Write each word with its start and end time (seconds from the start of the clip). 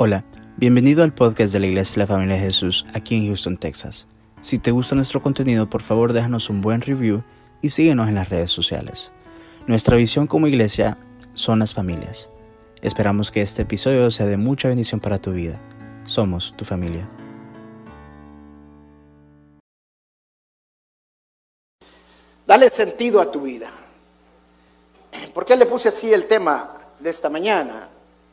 Hola, 0.00 0.24
bienvenido 0.56 1.02
al 1.02 1.12
podcast 1.12 1.52
de 1.52 1.58
la 1.58 1.66
Iglesia 1.66 1.94
de 1.94 1.98
la 1.98 2.06
Familia 2.06 2.36
de 2.36 2.42
Jesús 2.42 2.86
aquí 2.94 3.16
en 3.16 3.26
Houston, 3.26 3.56
Texas. 3.56 4.06
Si 4.40 4.60
te 4.60 4.70
gusta 4.70 4.94
nuestro 4.94 5.20
contenido, 5.20 5.68
por 5.68 5.82
favor 5.82 6.12
déjanos 6.12 6.50
un 6.50 6.60
buen 6.60 6.82
review 6.82 7.24
y 7.62 7.70
síguenos 7.70 8.06
en 8.06 8.14
las 8.14 8.28
redes 8.28 8.52
sociales. 8.52 9.10
Nuestra 9.66 9.96
visión 9.96 10.28
como 10.28 10.46
iglesia 10.46 10.98
son 11.34 11.58
las 11.58 11.74
familias. 11.74 12.30
Esperamos 12.80 13.32
que 13.32 13.42
este 13.42 13.62
episodio 13.62 14.08
sea 14.12 14.26
de 14.26 14.36
mucha 14.36 14.68
bendición 14.68 15.00
para 15.00 15.18
tu 15.18 15.32
vida. 15.32 15.58
Somos 16.04 16.54
tu 16.56 16.64
familia. 16.64 17.08
Dale 22.46 22.70
sentido 22.70 23.20
a 23.20 23.32
tu 23.32 23.40
vida. 23.40 23.72
¿Por 25.34 25.44
qué 25.44 25.56
le 25.56 25.66
puse 25.66 25.88
así 25.88 26.12
el 26.12 26.26
tema 26.26 26.70
de 27.00 27.10
esta 27.10 27.28
mañana? 27.28 27.88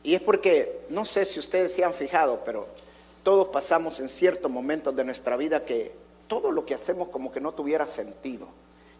Y 0.06 0.14
es 0.14 0.20
porque, 0.20 0.86
no 0.88 1.04
sé 1.04 1.24
si 1.24 1.40
ustedes 1.40 1.74
se 1.74 1.82
han 1.82 1.92
fijado, 1.92 2.42
pero 2.44 2.68
todos 3.24 3.48
pasamos 3.48 3.98
en 3.98 4.08
ciertos 4.08 4.48
momentos 4.48 4.94
de 4.94 5.04
nuestra 5.04 5.36
vida 5.36 5.64
que 5.64 5.96
todo 6.28 6.52
lo 6.52 6.64
que 6.64 6.74
hacemos 6.74 7.08
como 7.08 7.32
que 7.32 7.40
no 7.40 7.54
tuviera 7.54 7.88
sentido. 7.88 8.46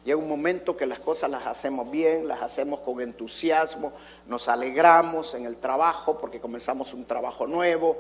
Llega 0.05 0.19
un 0.19 0.29
momento 0.29 0.77
que 0.77 0.85
las 0.85 0.99
cosas 0.99 1.31
las 1.31 1.47
hacemos 1.47 1.89
bien, 1.93 2.27
las 2.27 2.43
hacemos 2.43 2.81
con 2.81 3.01
entusiasmo, 3.01 3.93
nos 4.27 4.49
alegramos 4.49 5.37
en 5.37 5.47
el 5.47 5.59
trabajo 5.59 6.19
porque 6.19 6.41
comenzamos 6.41 6.93
un 6.93 7.05
trabajo 7.05 7.47
nuevo 7.47 7.99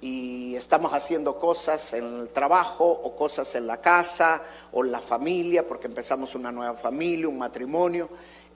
y 0.00 0.54
estamos 0.54 0.92
haciendo 0.92 1.40
cosas 1.40 1.94
en 1.94 2.20
el 2.20 2.28
trabajo 2.28 2.84
o 2.88 3.16
cosas 3.16 3.52
en 3.56 3.66
la 3.66 3.80
casa 3.80 4.40
o 4.70 4.84
en 4.84 4.92
la 4.92 5.00
familia 5.00 5.66
porque 5.66 5.88
empezamos 5.88 6.36
una 6.36 6.52
nueva 6.52 6.74
familia, 6.74 7.26
un 7.26 7.38
matrimonio 7.38 8.08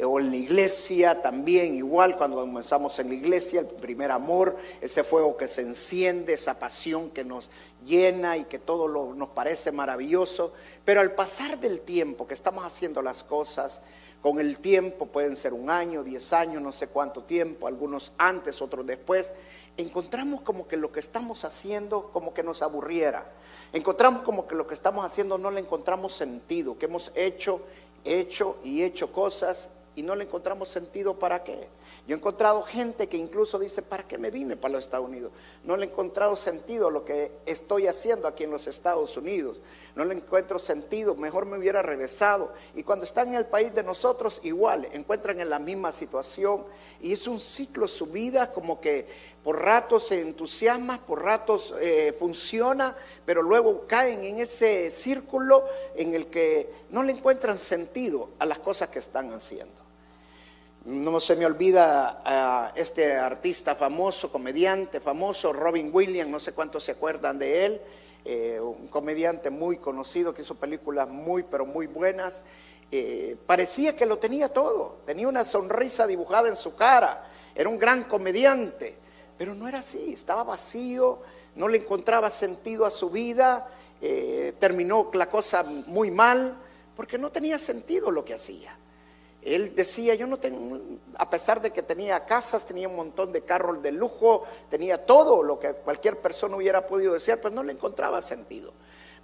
o 0.04 0.18
en 0.18 0.30
la 0.30 0.36
iglesia 0.36 1.20
también, 1.20 1.74
igual 1.74 2.16
cuando 2.16 2.36
comenzamos 2.36 2.98
en 2.98 3.08
la 3.08 3.14
iglesia, 3.14 3.60
el 3.60 3.66
primer 3.66 4.10
amor, 4.10 4.56
ese 4.80 5.04
fuego 5.04 5.36
que 5.36 5.48
se 5.48 5.62
enciende, 5.62 6.34
esa 6.34 6.58
pasión 6.58 7.10
que 7.10 7.24
nos 7.24 7.50
llena 7.84 8.36
y 8.36 8.44
que 8.44 8.58
todo 8.58 9.14
nos 9.14 9.28
parece 9.30 9.72
maravilloso, 9.72 10.52
pero 10.84 11.00
al 11.00 11.14
pasar 11.14 11.58
del 11.58 11.80
tiempo 11.80 12.26
que 12.26 12.34
estamos 12.34 12.64
haciendo 12.64 13.02
las 13.02 13.24
cosas, 13.24 13.80
con 14.22 14.38
el 14.38 14.58
tiempo, 14.58 15.06
pueden 15.06 15.34
ser 15.34 15.54
un 15.54 15.70
año, 15.70 16.04
diez 16.04 16.32
años, 16.34 16.60
no 16.60 16.72
sé 16.72 16.88
cuánto 16.88 17.22
tiempo, 17.22 17.66
algunos 17.66 18.12
antes, 18.18 18.60
otros 18.60 18.86
después, 18.86 19.32
encontramos 19.78 20.42
como 20.42 20.68
que 20.68 20.76
lo 20.76 20.92
que 20.92 21.00
estamos 21.00 21.44
haciendo 21.44 22.10
como 22.12 22.34
que 22.34 22.42
nos 22.42 22.60
aburriera. 22.60 23.24
Encontramos 23.72 24.22
como 24.22 24.46
que 24.46 24.54
lo 24.54 24.66
que 24.66 24.74
estamos 24.74 25.06
haciendo 25.06 25.38
no 25.38 25.50
le 25.50 25.60
encontramos 25.60 26.12
sentido, 26.12 26.78
que 26.78 26.84
hemos 26.84 27.12
hecho, 27.14 27.62
hecho 28.04 28.58
y 28.62 28.82
hecho 28.82 29.10
cosas 29.10 29.70
y 30.00 30.02
no 30.02 30.16
le 30.16 30.24
encontramos 30.24 30.70
sentido 30.70 31.18
para 31.18 31.44
qué. 31.44 31.68
Yo 32.06 32.16
he 32.16 32.18
encontrado 32.18 32.62
gente 32.62 33.06
que 33.06 33.18
incluso 33.18 33.58
dice, 33.58 33.82
¿para 33.82 34.08
qué 34.08 34.16
me 34.16 34.30
vine 34.30 34.56
para 34.56 34.72
los 34.72 34.84
Estados 34.84 35.06
Unidos? 35.06 35.30
No 35.62 35.76
le 35.76 35.84
he 35.84 35.88
encontrado 35.90 36.36
sentido 36.36 36.90
lo 36.90 37.04
que 37.04 37.30
estoy 37.44 37.86
haciendo 37.86 38.26
aquí 38.26 38.44
en 38.44 38.50
los 38.50 38.66
Estados 38.66 39.14
Unidos. 39.18 39.60
No 39.94 40.06
le 40.06 40.14
encuentro 40.14 40.58
sentido, 40.58 41.14
mejor 41.16 41.44
me 41.44 41.58
hubiera 41.58 41.82
regresado. 41.82 42.54
Y 42.74 42.82
cuando 42.82 43.04
están 43.04 43.28
en 43.28 43.34
el 43.34 43.44
país 43.44 43.74
de 43.74 43.82
nosotros, 43.82 44.40
igual, 44.42 44.88
encuentran 44.90 45.38
en 45.38 45.50
la 45.50 45.58
misma 45.58 45.92
situación. 45.92 46.64
Y 47.02 47.12
es 47.12 47.26
un 47.26 47.38
ciclo 47.38 47.86
su 47.86 48.06
vida 48.06 48.54
como 48.54 48.80
que 48.80 49.06
por 49.44 49.60
ratos 49.60 50.06
se 50.06 50.22
entusiasma, 50.22 51.04
por 51.04 51.22
ratos 51.22 51.74
eh, 51.78 52.16
funciona, 52.18 52.96
pero 53.26 53.42
luego 53.42 53.86
caen 53.86 54.24
en 54.24 54.38
ese 54.38 54.90
círculo 54.90 55.66
en 55.94 56.14
el 56.14 56.28
que 56.28 56.72
no 56.88 57.02
le 57.02 57.12
encuentran 57.12 57.58
sentido 57.58 58.30
a 58.38 58.46
las 58.46 58.60
cosas 58.60 58.88
que 58.88 59.00
están 59.00 59.30
haciendo. 59.34 59.89
No 60.86 61.20
se 61.20 61.36
me 61.36 61.44
olvida 61.44 62.22
a 62.24 62.72
este 62.74 63.14
artista 63.14 63.74
famoso, 63.74 64.32
comediante 64.32 64.98
famoso, 64.98 65.52
Robin 65.52 65.90
Williams, 65.92 66.30
no 66.30 66.40
sé 66.40 66.52
cuántos 66.52 66.84
se 66.84 66.92
acuerdan 66.92 67.38
de 67.38 67.66
él, 67.66 67.80
eh, 68.24 68.58
un 68.58 68.88
comediante 68.88 69.50
muy 69.50 69.76
conocido 69.76 70.32
que 70.32 70.40
hizo 70.40 70.54
películas 70.54 71.06
muy, 71.06 71.42
pero 71.42 71.66
muy 71.66 71.86
buenas. 71.86 72.40
Eh, 72.90 73.36
parecía 73.46 73.94
que 73.94 74.06
lo 74.06 74.16
tenía 74.16 74.48
todo, 74.48 75.02
tenía 75.04 75.28
una 75.28 75.44
sonrisa 75.44 76.06
dibujada 76.06 76.48
en 76.48 76.56
su 76.56 76.74
cara, 76.74 77.30
era 77.54 77.68
un 77.68 77.78
gran 77.78 78.04
comediante, 78.04 78.96
pero 79.36 79.54
no 79.54 79.68
era 79.68 79.80
así, 79.80 80.14
estaba 80.14 80.44
vacío, 80.44 81.20
no 81.56 81.68
le 81.68 81.76
encontraba 81.76 82.30
sentido 82.30 82.86
a 82.86 82.90
su 82.90 83.10
vida, 83.10 83.68
eh, 84.00 84.54
terminó 84.58 85.10
la 85.12 85.28
cosa 85.28 85.62
muy 85.62 86.10
mal, 86.10 86.56
porque 86.96 87.18
no 87.18 87.30
tenía 87.30 87.58
sentido 87.58 88.10
lo 88.10 88.24
que 88.24 88.32
hacía. 88.32 88.79
Él 89.42 89.74
decía, 89.74 90.14
yo 90.14 90.26
no 90.26 90.38
tengo, 90.38 90.78
a 91.16 91.30
pesar 91.30 91.62
de 91.62 91.70
que 91.70 91.82
tenía 91.82 92.24
casas, 92.26 92.66
tenía 92.66 92.88
un 92.88 92.96
montón 92.96 93.32
de 93.32 93.42
carros 93.42 93.82
de 93.82 93.90
lujo, 93.90 94.44
tenía 94.68 95.06
todo 95.06 95.42
lo 95.42 95.58
que 95.58 95.72
cualquier 95.72 96.18
persona 96.18 96.56
hubiera 96.56 96.86
podido 96.86 97.14
desear, 97.14 97.40
pero 97.40 97.54
no 97.54 97.62
le 97.62 97.72
encontraba 97.72 98.20
sentido. 98.20 98.72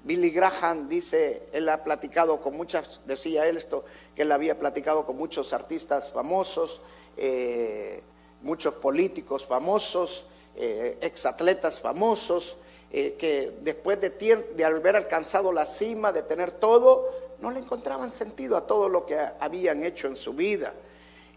Billy 0.05 0.31
Graham 0.31 0.89
dice, 0.89 1.49
él 1.53 1.69
ha 1.69 1.83
platicado 1.83 2.41
con 2.41 2.57
muchas, 2.57 3.03
decía 3.07 3.47
él 3.47 3.57
esto, 3.57 3.85
que 4.15 4.23
él 4.23 4.33
había 4.33 4.59
platicado 4.59 5.05
con 5.05 5.17
muchos 5.17 5.53
artistas 5.53 6.11
famosos, 6.11 6.81
eh, 7.17 8.03
muchos 8.41 8.75
políticos 8.75 9.45
famosos, 9.45 10.27
eh, 10.55 10.97
exatletas 11.01 11.81
famosos, 11.81 12.57
eh, 12.93 13.17
que 13.19 13.59
después 13.63 14.01
de, 14.01 14.11
de 14.11 14.65
haber 14.65 14.97
alcanzado 14.97 15.53
la 15.53 15.67
cima, 15.67 16.13
de 16.13 16.23
tener 16.23 16.53
todo, 16.53 17.11
no 17.41 17.51
le 17.51 17.61
encontraban 17.61 18.11
sentido 18.11 18.57
a 18.57 18.67
todo 18.67 18.89
lo 18.89 19.07
que 19.07 19.19
habían 19.41 19.85
hecho 19.85 20.09
en 20.09 20.17
su 20.17 20.33
vida. 20.33 20.73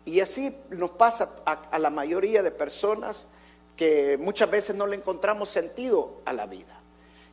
Y 0.05 0.21
así 0.21 0.55
nos 0.69 0.91
pasa 0.91 1.29
a, 1.45 1.77
la 1.77 1.89
mayoría 1.89 2.41
de 2.41 2.51
personas 2.51 3.27
que 3.75 4.17
muchas 4.17 4.49
veces 4.49 4.75
no 4.75 4.87
le 4.87 4.95
encontramos 4.95 5.49
sentido 5.49 6.21
a 6.25 6.33
la 6.33 6.45
vida. 6.45 6.79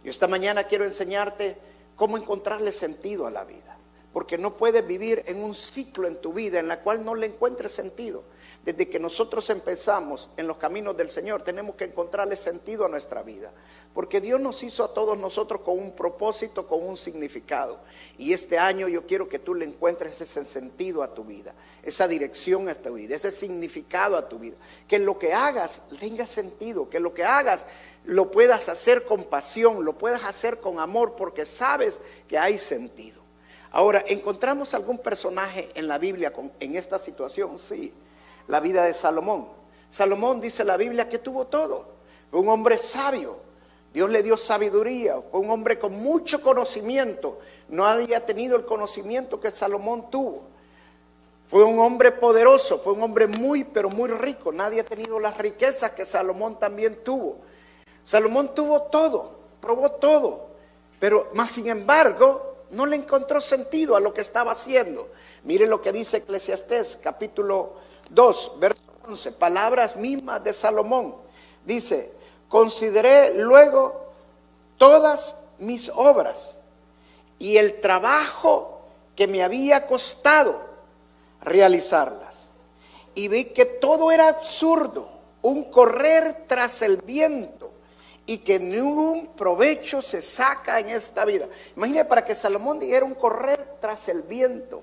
Yo 0.05 0.11
esta 0.11 0.29
mañana 0.29 0.65
quiero 0.65 0.85
enseñarte 0.85 1.57
cómo 1.97 2.17
encontrarle 2.17 2.73
sentido 2.73 3.27
a 3.27 3.31
la 3.31 3.45
vida. 3.45 3.76
Porque 4.17 4.39
no 4.39 4.57
puedes 4.57 4.87
vivir 4.87 5.25
en 5.27 5.45
un 5.45 5.55
ciclo 5.55 6.09
en 6.09 6.23
tu 6.23 6.33
vida 6.33 6.59
en 6.59 6.69
la 6.69 6.81
cual 6.81 7.05
no 7.05 7.15
le 7.15 7.27
encuentres 7.27 7.73
sentido. 7.73 8.25
Desde 8.65 8.89
que 8.89 8.99
nosotros 8.99 9.51
empezamos 9.51 10.31
en 10.39 10.47
los 10.47 10.57
caminos 10.57 10.97
del 10.97 11.11
Señor, 11.11 11.43
tenemos 11.43 11.77
que 11.77 11.85
encontrarle 11.85 12.35
sentido 12.35 12.87
a 12.87 12.89
nuestra 12.89 13.23
vida. 13.23 13.53
Porque 13.93 14.23
Dios 14.23 14.41
nos 14.41 14.63
hizo 14.63 14.85
a 14.85 14.95
todos 14.95 15.19
nosotros 15.19 15.61
con 15.61 15.79
un 15.79 15.93
propósito, 15.93 16.67
con 16.67 16.83
un 16.83 16.97
significado. 16.97 17.79
Y 18.17 18.33
este 18.33 18.57
año 18.57 18.89
yo 18.89 19.07
quiero 19.07 19.29
que 19.29 19.39
tú 19.39 19.55
le 19.55 19.67
encuentres 19.67 20.19
ese 20.19 20.47
sentido 20.47 21.03
a 21.03 21.13
tu 21.13 21.23
vida, 21.23 21.53
esa 21.83 22.09
dirección 22.09 22.71
a 22.71 22.75
tu 22.75 22.95
vida, 22.95 23.17
ese 23.17 23.31
significado 23.31 24.17
a 24.17 24.31
tu 24.31 24.39
vida. 24.39 24.57
Que 24.89 24.99
lo 24.99 25.19
que 25.19 25.35
hagas 25.35 25.83
tenga 26.01 26.25
sentido, 26.25 26.89
que 26.89 27.01
lo 27.01 27.13
que 27.13 27.25
hagas 27.25 27.67
lo 28.07 28.31
puedas 28.31 28.71
hacer 28.71 29.05
con 29.05 29.25
pasión, 29.25 29.85
lo 29.85 29.99
puedas 29.99 30.25
hacer 30.25 30.59
con 30.61 30.81
amor, 30.81 31.17
porque 31.17 31.45
sabes 31.45 32.01
que 32.27 32.39
hay 32.39 32.57
sentido. 32.57 33.26
Ahora, 33.71 34.05
¿encontramos 34.07 34.75
algún 34.75 34.99
personaje 34.99 35.71
en 35.75 35.89
la 35.89 35.99
Biblia 35.99 36.33
en 36.61 36.77
esta 36.77 36.99
situación? 36.99 37.59
Sí 37.59 37.93
la 38.49 38.61
vida 38.61 38.85
de 38.85 38.95
Salomón. 38.95 39.49
Salomón 39.91 40.41
dice 40.41 40.65
la 40.65 40.77
Biblia 40.77 41.09
que 41.09 41.19
tuvo 41.19 41.47
todo. 41.47 41.87
Fue 42.31 42.41
un 42.41 42.49
hombre 42.49 42.79
sabio. 42.79 43.39
Dios 43.93 44.11
le 44.11 44.23
dio 44.23 44.37
sabiduría. 44.37 45.21
Fue 45.31 45.41
un 45.41 45.51
hombre 45.51 45.79
con 45.79 45.93
mucho 45.93 46.43
conocimiento. 46.43 47.39
No 47.69 47.87
había 47.87 48.25
tenido 48.25 48.57
el 48.57 48.65
conocimiento 48.65 49.41
que 49.41 49.51
Salomón 49.51 50.11
tuvo. 50.11 50.43
Fue 51.49 51.65
un 51.65 51.79
hombre 51.79 52.13
poderoso. 52.13 52.79
Fue 52.79 52.93
un 52.93 53.03
hombre 53.03 53.27
muy, 53.27 53.65
pero 53.65 53.89
muy 53.89 54.11
rico. 54.11 54.53
Nadie 54.53 54.81
ha 54.81 54.85
tenido 54.85 55.19
las 55.19 55.39
riquezas 55.39 55.93
que 55.93 56.05
Salomón 56.05 56.59
también 56.59 57.03
tuvo. 57.03 57.39
Salomón 58.05 58.55
tuvo 58.55 58.83
todo. 58.83 59.37
Probó 59.61 59.93
todo. 59.93 60.49
Pero 60.99 61.31
más 61.35 61.51
sin 61.51 61.69
embargo, 61.69 62.56
no 62.71 62.87
le 62.87 62.97
encontró 62.97 63.41
sentido 63.41 63.97
a 63.97 64.01
lo 64.01 64.13
que 64.13 64.21
estaba 64.21 64.53
haciendo. 64.53 65.09
Mire 65.45 65.67
lo 65.67 65.81
que 65.81 65.93
dice 65.93 66.19
Eclesiastés 66.19 66.99
capítulo 67.03 67.75
2, 68.11 68.53
verso 68.59 68.81
11, 69.07 69.33
palabras 69.33 69.97
mismas 69.97 70.43
de 70.43 70.53
Salomón. 70.53 71.15
Dice, 71.65 72.13
consideré 72.49 73.35
luego 73.35 74.13
todas 74.79 75.37
mis 75.59 75.91
obras 75.95 76.59
y 77.39 77.57
el 77.57 77.81
trabajo 77.81 78.81
que 79.15 79.27
me 79.27 79.43
había 79.43 79.87
costado 79.87 80.61
realizarlas. 81.41 82.49
Y 83.15 83.29
vi 83.29 83.47
que 83.47 83.65
todo 83.65 84.13
era 84.13 84.29
absurdo, 84.29 85.09
un 85.43 85.71
correr 85.71 86.45
tras 86.47 86.83
el 86.83 86.99
viento 86.99 87.66
y 88.27 88.39
que 88.39 88.59
ningún 88.59 89.29
provecho 89.29 90.03
se 90.03 90.21
saca 90.21 90.81
en 90.81 90.91
esta 90.91 91.25
vida. 91.25 91.47
Imagínate 91.77 92.09
para 92.09 92.25
que 92.25 92.35
Salomón 92.35 92.81
dijera 92.81 93.05
un 93.05 93.15
correr 93.15 93.77
tras 93.81 94.09
el 94.09 94.23
viento. 94.23 94.83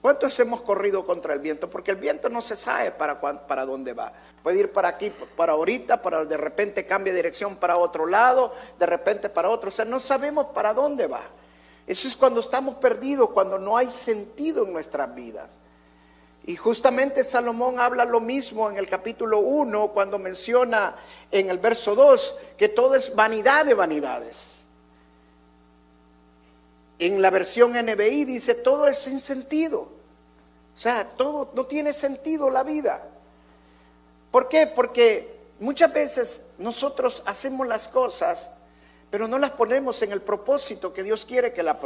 ¿Cuántos 0.00 0.38
hemos 0.40 0.62
corrido 0.62 1.04
contra 1.04 1.34
el 1.34 1.40
viento? 1.40 1.68
Porque 1.68 1.90
el 1.90 1.96
viento 1.96 2.28
no 2.28 2.40
se 2.40 2.56
sabe 2.56 2.92
para, 2.92 3.20
para 3.20 3.66
dónde 3.66 3.92
va. 3.92 4.12
Puede 4.42 4.60
ir 4.60 4.72
para 4.72 4.88
aquí, 4.88 5.12
para 5.36 5.52
ahorita, 5.52 6.00
para 6.00 6.24
de 6.24 6.36
repente 6.36 6.86
cambia 6.86 7.12
dirección 7.12 7.56
para 7.56 7.76
otro 7.76 8.06
lado, 8.06 8.54
de 8.78 8.86
repente 8.86 9.28
para 9.28 9.50
otro. 9.50 9.68
O 9.68 9.72
sea, 9.72 9.84
no 9.84 10.00
sabemos 10.00 10.46
para 10.54 10.72
dónde 10.72 11.08
va. 11.08 11.22
Eso 11.86 12.06
es 12.06 12.16
cuando 12.16 12.40
estamos 12.40 12.76
perdidos, 12.76 13.30
cuando 13.30 13.58
no 13.58 13.76
hay 13.76 13.90
sentido 13.90 14.64
en 14.64 14.72
nuestras 14.72 15.14
vidas. 15.14 15.58
Y 16.48 16.56
justamente 16.56 17.24
Salomón 17.24 17.78
habla 17.78 18.06
lo 18.06 18.20
mismo 18.20 18.70
en 18.70 18.78
el 18.78 18.88
capítulo 18.88 19.40
1 19.40 19.88
cuando 19.88 20.18
menciona 20.18 20.96
en 21.30 21.50
el 21.50 21.58
verso 21.58 21.94
2 21.94 22.36
que 22.56 22.70
todo 22.70 22.94
es 22.94 23.14
vanidad 23.14 23.66
de 23.66 23.74
vanidades. 23.74 24.62
En 26.98 27.20
la 27.20 27.28
versión 27.28 27.72
NBI 27.72 28.24
dice 28.24 28.54
todo 28.54 28.88
es 28.88 28.96
sin 28.96 29.20
sentido. 29.20 29.80
O 30.74 30.78
sea, 30.78 31.06
todo 31.18 31.50
no 31.52 31.66
tiene 31.66 31.92
sentido 31.92 32.48
la 32.48 32.62
vida. 32.62 33.06
¿Por 34.30 34.48
qué? 34.48 34.66
Porque 34.68 35.40
muchas 35.58 35.92
veces 35.92 36.40
nosotros 36.56 37.22
hacemos 37.26 37.68
las 37.68 37.88
cosas, 37.88 38.50
pero 39.10 39.28
no 39.28 39.36
las 39.38 39.50
ponemos 39.50 40.00
en 40.00 40.12
el 40.12 40.22
propósito 40.22 40.94
que 40.94 41.02
Dios 41.02 41.26
quiere 41.26 41.52
que, 41.52 41.62
la 41.62 41.78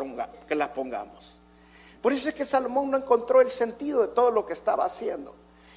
que 0.47 0.55
las 0.55 0.69
pongamos. 0.69 1.42
Por 2.03 2.13
eso 2.13 2.29
es 2.29 2.35
que 2.35 2.45
Salomón 2.45 2.91
no 2.91 2.99
encontró 2.99 3.41
el 3.41 3.49
sentido 3.49 4.03
de 4.03 4.09
todo 4.09 4.31
lo 4.33 4.45
que 4.45 4.53
estaba 4.53 4.85
haciendo. 4.85 5.35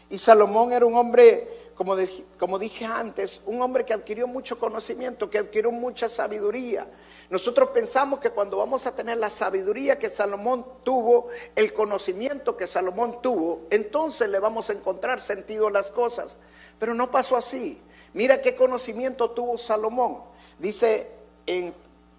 Y 0.10 0.18
Salomón 0.18 0.74
era 0.74 0.86
un 0.86 0.96
hombre, 0.96 1.72
como, 1.76 1.96
como 2.40 2.60
dije 2.60 2.86
antes, 2.86 3.42
un 3.46 3.62
hombre 3.62 3.86
que 3.86 3.94
adquirió 3.94 4.28
mucho 4.28 4.60
conocimiento, 4.60 5.30
que 5.30 5.38
adquirió 5.38 5.72
mucha 5.72 6.10
sabiduría. 6.10 6.88
Nosotros 7.30 7.70
pensamos 7.70 8.20
que 8.20 8.30
cuando 8.32 8.58
vamos 8.58 8.86
a 8.86 8.96
tener 8.96 9.18
la 9.18 9.30
sabiduría 9.30 9.98
que 9.98 10.10
Salomón 10.10 10.66
tuvo, 10.84 11.30
el 11.56 11.74
conocimiento 11.74 12.58
que 12.58 12.68
Salomón 12.68 13.20
tuvo, 13.22 13.62
entonces 13.70 14.30
le 14.30 14.40
vamos 14.40 14.70
a 14.70 14.74
encontrar 14.74 15.20
sentido 15.20 15.68
a 15.68 15.72
las 15.72 15.90
cosas. 15.90 16.38
Pero 16.80 16.94
no 16.94 17.10
pasó 17.10 17.36
así. 17.36 17.82
Mira 18.14 18.42
qué 18.42 18.56
conocimiento 18.56 19.32
tuvo 19.32 19.58
Salomón. 19.58 20.22
Dice 20.60 21.10
en, 21.48 21.74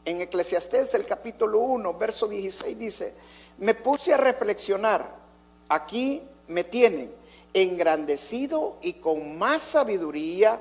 en 0.04 0.20
Eclesiastés 0.20 0.92
el 0.94 1.06
capítulo 1.06 1.60
1, 1.60 1.94
verso 1.94 2.26
16, 2.26 2.78
dice, 2.78 3.14
me 3.58 3.74
puse 3.74 4.12
a 4.12 4.16
reflexionar. 4.16 5.14
Aquí 5.68 6.22
me 6.48 6.64
tienen 6.64 7.12
engrandecido 7.52 8.76
y 8.82 8.94
con 8.94 9.38
más 9.38 9.62
sabiduría 9.62 10.60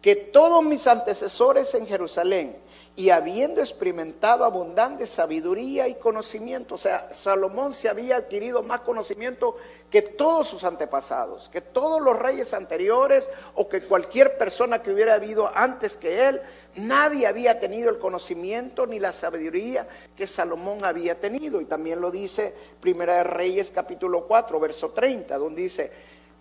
que 0.00 0.14
todos 0.14 0.62
mis 0.62 0.86
antecesores 0.86 1.74
en 1.74 1.86
Jerusalén 1.86 2.56
y 2.98 3.10
habiendo 3.10 3.60
experimentado 3.60 4.44
abundante 4.44 5.06
sabiduría 5.06 5.86
y 5.86 5.94
conocimiento, 5.94 6.74
o 6.74 6.78
sea, 6.78 7.12
Salomón 7.12 7.72
se 7.72 7.88
había 7.88 8.16
adquirido 8.16 8.64
más 8.64 8.80
conocimiento 8.80 9.54
que 9.88 10.02
todos 10.02 10.48
sus 10.48 10.64
antepasados, 10.64 11.48
que 11.48 11.60
todos 11.60 12.02
los 12.02 12.18
reyes 12.18 12.52
anteriores 12.54 13.28
o 13.54 13.68
que 13.68 13.84
cualquier 13.84 14.36
persona 14.36 14.82
que 14.82 14.92
hubiera 14.92 15.14
habido 15.14 15.48
antes 15.54 15.96
que 15.96 16.26
él, 16.26 16.42
nadie 16.74 17.28
había 17.28 17.60
tenido 17.60 17.88
el 17.88 18.00
conocimiento 18.00 18.84
ni 18.84 18.98
la 18.98 19.12
sabiduría 19.12 19.86
que 20.16 20.26
Salomón 20.26 20.84
había 20.84 21.20
tenido. 21.20 21.60
Y 21.60 21.66
también 21.66 22.00
lo 22.00 22.10
dice 22.10 22.52
Primera 22.80 23.18
de 23.18 23.22
Reyes 23.22 23.70
capítulo 23.70 24.26
4, 24.26 24.58
verso 24.58 24.90
30, 24.90 25.38
donde 25.38 25.62
dice, 25.62 25.92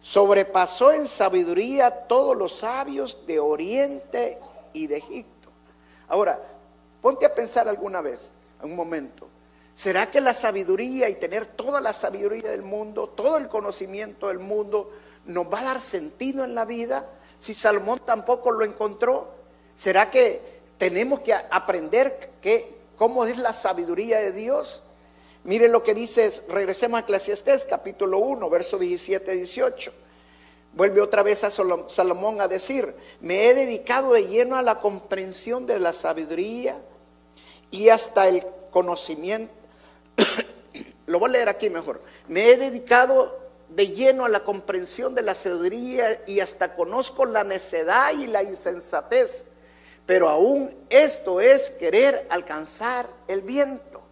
sobrepasó 0.01 0.91
en 0.91 1.05
sabiduría 1.05 1.91
todos 2.07 2.35
los 2.35 2.57
sabios 2.57 3.27
de 3.27 3.39
Oriente 3.39 4.39
y 4.73 4.87
de 4.87 4.97
Egipto. 4.97 5.36
Ahora, 6.07 6.41
ponte 7.01 7.25
a 7.25 7.33
pensar 7.33 7.67
alguna 7.67 8.01
vez, 8.01 8.31
un 8.61 8.75
momento. 8.75 9.27
¿Será 9.75 10.09
que 10.09 10.21
la 10.21 10.33
sabiduría 10.33 11.07
y 11.09 11.15
tener 11.15 11.45
toda 11.45 11.79
la 11.79 11.93
sabiduría 11.93 12.49
del 12.49 12.63
mundo, 12.63 13.09
todo 13.09 13.37
el 13.37 13.47
conocimiento 13.47 14.27
del 14.27 14.39
mundo, 14.39 14.91
nos 15.25 15.45
va 15.53 15.59
a 15.59 15.65
dar 15.65 15.81
sentido 15.81 16.43
en 16.43 16.55
la 16.55 16.65
vida? 16.65 17.05
Si 17.37 17.53
Salomón 17.53 18.01
tampoco 18.03 18.51
lo 18.51 18.65
encontró, 18.65 19.35
¿será 19.75 20.09
que 20.09 20.41
tenemos 20.77 21.19
que 21.19 21.33
aprender 21.33 22.31
cómo 22.97 23.25
es 23.25 23.37
la 23.37 23.53
sabiduría 23.53 24.19
de 24.19 24.31
Dios? 24.31 24.81
Mire 25.43 25.67
lo 25.67 25.83
que 25.83 25.93
dice, 25.93 26.41
regresemos 26.49 26.97
a 26.97 27.03
Eclesiastés 27.03 27.63
capítulo 27.65 28.17
1, 28.17 28.49
verso 28.49 28.79
17 28.79 29.33
y 29.33 29.37
18. 29.37 29.93
Vuelve 30.77 31.01
otra 31.01 31.23
vez 31.23 31.43
a 31.43 31.49
Salomón 31.49 32.39
a 32.39 32.47
decir, 32.47 32.93
me 33.19 33.49
he 33.49 33.55
dedicado 33.55 34.13
de 34.13 34.27
lleno 34.27 34.57
a 34.57 34.61
la 34.61 34.79
comprensión 34.79 35.65
de 35.65 35.79
la 35.79 35.91
sabiduría 35.91 36.77
y 37.71 37.89
hasta 37.89 38.27
el 38.27 38.45
conocimiento. 38.69 39.51
Lo 41.07 41.17
voy 41.17 41.29
a 41.29 41.33
leer 41.33 41.49
aquí 41.49 41.71
mejor. 41.71 41.99
Me 42.27 42.51
he 42.51 42.57
dedicado 42.57 43.39
de 43.69 43.87
lleno 43.87 44.23
a 44.23 44.29
la 44.29 44.43
comprensión 44.43 45.15
de 45.15 45.23
la 45.23 45.33
sabiduría 45.33 46.21
y 46.27 46.41
hasta 46.41 46.75
conozco 46.75 47.25
la 47.25 47.43
necedad 47.43 48.13
y 48.13 48.27
la 48.27 48.43
insensatez. 48.43 49.45
Pero 50.05 50.29
aún 50.29 50.75
esto 50.91 51.41
es 51.41 51.71
querer 51.71 52.27
alcanzar 52.29 53.09
el 53.27 53.41
viento. 53.41 54.03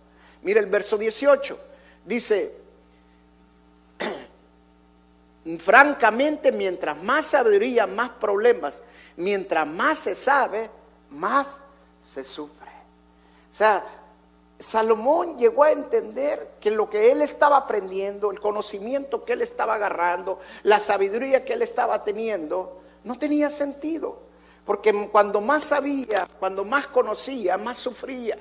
Mira 0.41 0.61
el 0.61 0.65
verso 0.65 0.97
18. 0.97 1.59
Dice, 2.05 2.53
francamente, 5.59 6.51
mientras 6.51 7.01
más 7.01 7.27
sabiduría, 7.27 7.85
más 7.85 8.11
problemas, 8.11 8.81
mientras 9.15 9.67
más 9.67 9.99
se 9.99 10.15
sabe, 10.15 10.69
más 11.09 11.59
se 12.01 12.23
sufre. 12.23 12.71
O 13.51 13.55
sea, 13.55 13.85
Salomón 14.57 15.37
llegó 15.37 15.63
a 15.63 15.71
entender 15.71 16.55
que 16.59 16.71
lo 16.71 16.89
que 16.89 17.11
él 17.11 17.21
estaba 17.21 17.57
aprendiendo, 17.57 18.31
el 18.31 18.39
conocimiento 18.39 19.23
que 19.23 19.33
él 19.33 19.41
estaba 19.41 19.75
agarrando, 19.75 20.39
la 20.63 20.79
sabiduría 20.79 21.43
que 21.43 21.53
él 21.53 21.61
estaba 21.61 22.03
teniendo, 22.03 22.81
no 23.03 23.17
tenía 23.17 23.49
sentido. 23.49 24.19
Porque 24.65 25.09
cuando 25.11 25.41
más 25.41 25.65
sabía, 25.65 26.27
cuando 26.39 26.65
más 26.65 26.87
conocía, 26.87 27.57
más 27.57 27.77
sufría. 27.77 28.37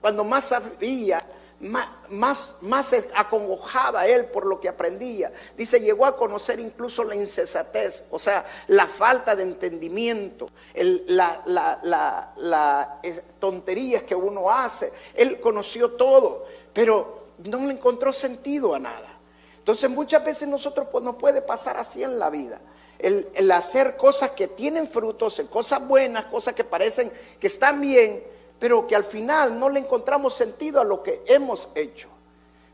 Cuando 0.00 0.24
más 0.24 0.46
sabía, 0.46 1.22
más, 1.60 2.56
más, 2.60 2.94
acongojaba 3.14 4.06
él 4.06 4.26
por 4.26 4.44
lo 4.44 4.60
que 4.60 4.68
aprendía. 4.68 5.32
Dice, 5.56 5.80
llegó 5.80 6.04
a 6.04 6.16
conocer 6.16 6.60
incluso 6.60 7.02
la 7.02 7.16
insensatez, 7.16 8.04
o 8.10 8.18
sea, 8.18 8.46
la 8.68 8.86
falta 8.86 9.34
de 9.34 9.42
entendimiento, 9.42 10.48
las 10.74 11.46
la, 11.46 12.98
eh, 13.02 13.22
tonterías 13.38 14.02
que 14.02 14.14
uno 14.14 14.50
hace. 14.50 14.92
Él 15.14 15.40
conoció 15.40 15.92
todo, 15.92 16.46
pero 16.72 17.24
no 17.44 17.66
le 17.66 17.72
encontró 17.72 18.12
sentido 18.12 18.74
a 18.74 18.78
nada. 18.78 19.18
Entonces 19.58 19.88
muchas 19.88 20.24
veces 20.24 20.48
nosotros 20.48 20.88
pues, 20.92 21.02
nos 21.02 21.16
puede 21.16 21.40
pasar 21.42 21.78
así 21.78 22.02
en 22.02 22.18
la 22.18 22.30
vida. 22.30 22.60
El, 22.98 23.28
el 23.34 23.50
hacer 23.50 23.96
cosas 23.96 24.30
que 24.30 24.48
tienen 24.48 24.88
frutos, 24.88 25.42
cosas 25.50 25.86
buenas, 25.86 26.26
cosas 26.26 26.54
que 26.54 26.64
parecen 26.64 27.12
que 27.40 27.46
están 27.46 27.80
bien, 27.80 28.22
pero 28.58 28.86
que 28.86 28.96
al 28.96 29.04
final 29.04 29.58
no 29.58 29.68
le 29.68 29.80
encontramos 29.80 30.34
sentido 30.34 30.80
a 30.80 30.84
lo 30.84 31.02
que 31.02 31.22
hemos 31.26 31.68
hecho. 31.74 32.08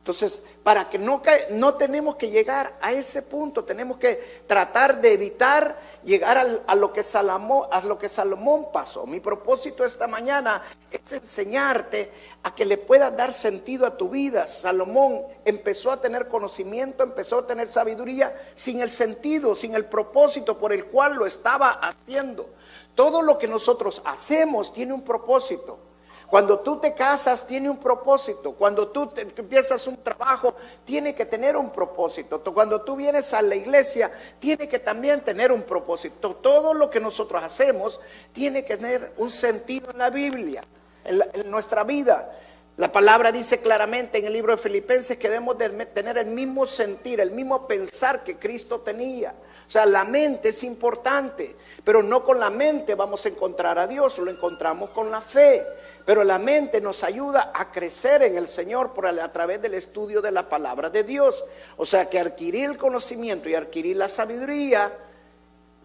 Entonces, 0.02 0.42
para 0.64 0.90
que 0.90 0.98
no, 0.98 1.22
no 1.50 1.74
tenemos 1.74 2.16
que 2.16 2.28
llegar 2.28 2.76
a 2.80 2.90
ese 2.90 3.22
punto, 3.22 3.62
tenemos 3.62 3.98
que 3.98 4.42
tratar 4.48 5.00
de 5.00 5.12
evitar 5.12 5.78
llegar 6.02 6.38
a, 6.66 6.74
lo 6.74 6.92
que 6.92 7.04
Salomón, 7.04 7.68
a 7.70 7.80
lo 7.82 8.00
que 8.00 8.08
Salomón 8.08 8.66
pasó. 8.72 9.06
Mi 9.06 9.20
propósito 9.20 9.84
esta 9.84 10.08
mañana 10.08 10.64
es 10.90 11.12
enseñarte 11.12 12.10
a 12.42 12.52
que 12.52 12.64
le 12.64 12.78
puedas 12.78 13.16
dar 13.16 13.32
sentido 13.32 13.86
a 13.86 13.96
tu 13.96 14.08
vida. 14.08 14.48
Salomón 14.48 15.22
empezó 15.44 15.92
a 15.92 16.00
tener 16.00 16.26
conocimiento, 16.26 17.04
empezó 17.04 17.38
a 17.38 17.46
tener 17.46 17.68
sabiduría 17.68 18.50
sin 18.56 18.80
el 18.80 18.90
sentido, 18.90 19.54
sin 19.54 19.76
el 19.76 19.84
propósito 19.84 20.58
por 20.58 20.72
el 20.72 20.86
cual 20.86 21.14
lo 21.14 21.26
estaba 21.26 21.74
haciendo. 21.74 22.50
Todo 22.96 23.22
lo 23.22 23.38
que 23.38 23.46
nosotros 23.46 24.02
hacemos 24.04 24.72
tiene 24.72 24.94
un 24.94 25.02
propósito. 25.02 25.91
Cuando 26.32 26.60
tú 26.60 26.78
te 26.78 26.94
casas, 26.94 27.46
tiene 27.46 27.68
un 27.68 27.76
propósito. 27.76 28.52
Cuando 28.52 28.88
tú 28.88 29.12
empiezas 29.36 29.86
un 29.86 29.98
trabajo, 29.98 30.54
tiene 30.82 31.14
que 31.14 31.26
tener 31.26 31.58
un 31.58 31.68
propósito. 31.68 32.42
Cuando 32.54 32.80
tú 32.80 32.96
vienes 32.96 33.34
a 33.34 33.42
la 33.42 33.54
iglesia, 33.54 34.10
tiene 34.38 34.66
que 34.66 34.78
también 34.78 35.20
tener 35.20 35.52
un 35.52 35.60
propósito. 35.60 36.36
Todo 36.36 36.72
lo 36.72 36.88
que 36.88 37.00
nosotros 37.00 37.44
hacemos 37.44 38.00
tiene 38.32 38.64
que 38.64 38.78
tener 38.78 39.12
un 39.18 39.28
sentido 39.28 39.90
en 39.90 39.98
la 39.98 40.08
Biblia, 40.08 40.62
en 41.04 41.50
nuestra 41.50 41.84
vida. 41.84 42.32
La 42.78 42.90
palabra 42.90 43.30
dice 43.30 43.58
claramente 43.58 44.16
en 44.16 44.24
el 44.24 44.32
libro 44.32 44.56
de 44.56 44.62
Filipenses 44.62 45.18
que 45.18 45.28
debemos 45.28 45.58
de 45.58 45.68
tener 45.84 46.16
el 46.16 46.28
mismo 46.28 46.66
sentir, 46.66 47.20
el 47.20 47.32
mismo 47.32 47.66
pensar 47.66 48.24
que 48.24 48.38
Cristo 48.38 48.80
tenía. 48.80 49.34
O 49.66 49.70
sea, 49.70 49.84
la 49.84 50.04
mente 50.04 50.48
es 50.48 50.64
importante, 50.64 51.56
pero 51.84 52.02
no 52.02 52.24
con 52.24 52.40
la 52.40 52.48
mente 52.48 52.94
vamos 52.94 53.26
a 53.26 53.28
encontrar 53.28 53.78
a 53.78 53.86
Dios, 53.86 54.16
lo 54.16 54.30
encontramos 54.30 54.88
con 54.90 55.10
la 55.10 55.20
fe. 55.20 55.62
Pero 56.04 56.24
la 56.24 56.38
mente 56.38 56.80
nos 56.80 57.04
ayuda 57.04 57.52
a 57.54 57.70
crecer 57.70 58.22
en 58.22 58.36
el 58.36 58.48
Señor 58.48 58.92
por 58.92 59.06
a 59.06 59.32
través 59.32 59.62
del 59.62 59.74
estudio 59.74 60.20
de 60.20 60.32
la 60.32 60.48
palabra 60.48 60.90
de 60.90 61.04
Dios. 61.04 61.44
O 61.76 61.86
sea, 61.86 62.08
que 62.08 62.18
adquirir 62.18 62.70
el 62.70 62.78
conocimiento 62.78 63.48
y 63.48 63.54
adquirir 63.54 63.96
la 63.96 64.08
sabiduría 64.08 64.92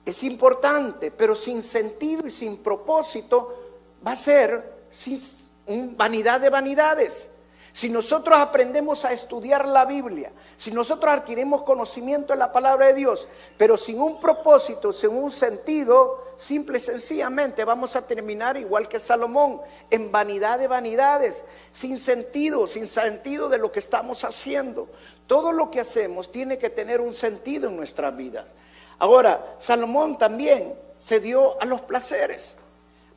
es 0.06 0.24
importante, 0.24 1.12
pero 1.12 1.36
sin 1.36 1.62
sentido 1.62 2.26
y 2.26 2.32
sin 2.32 2.58
propósito 2.58 3.84
va 4.06 4.14
a 4.14 4.16
ser 4.16 4.78
sin 4.90 5.98
vanidad 5.98 6.40
de 6.40 6.50
vanidades. 6.50 7.28
Si 7.78 7.90
nosotros 7.90 8.36
aprendemos 8.40 9.06
a 9.06 9.12
estudiar 9.12 9.68
la 9.68 9.86
Biblia, 9.86 10.32
si 10.58 10.72
nosotros 10.72 11.14
adquirimos 11.14 11.62
conocimiento 11.62 12.34
de 12.34 12.40
la 12.40 12.52
palabra 12.52 12.88
de 12.88 12.96
Dios, 12.96 13.28
pero 13.56 13.78
sin 13.78 14.02
un 14.02 14.20
propósito, 14.20 14.92
sin 14.92 15.12
un 15.12 15.30
sentido, 15.30 16.26
simple 16.38 16.80
y 16.80 16.82
sencillamente 16.82 17.64
vamos 17.66 17.96
a 17.96 18.02
terminar 18.02 18.58
igual 18.58 18.88
que 18.88 19.00
Salomón, 19.00 19.62
en 19.92 20.12
vanidad 20.12 20.58
de 20.58 20.68
vanidades, 20.68 21.44
sin 21.72 22.00
sentido, 22.00 22.66
sin 22.66 22.88
sentido 22.88 23.48
de 23.48 23.60
lo 23.60 23.72
que 23.72 23.80
estamos 23.80 24.24
haciendo. 24.24 24.88
Todo 25.28 25.52
lo 25.52 25.70
que 25.70 25.80
hacemos 25.80 26.32
tiene 26.32 26.58
que 26.58 26.72
tener 26.72 27.00
un 27.00 27.14
sentido 27.14 27.70
en 27.70 27.78
nuestras 27.78 28.18
vidas. 28.18 28.56
Ahora, 28.98 29.54
Salomón 29.60 30.18
también 30.18 30.74
se 30.98 31.20
dio 31.20 31.62
a 31.62 31.66
los 31.66 31.82
placeres. 31.82 32.58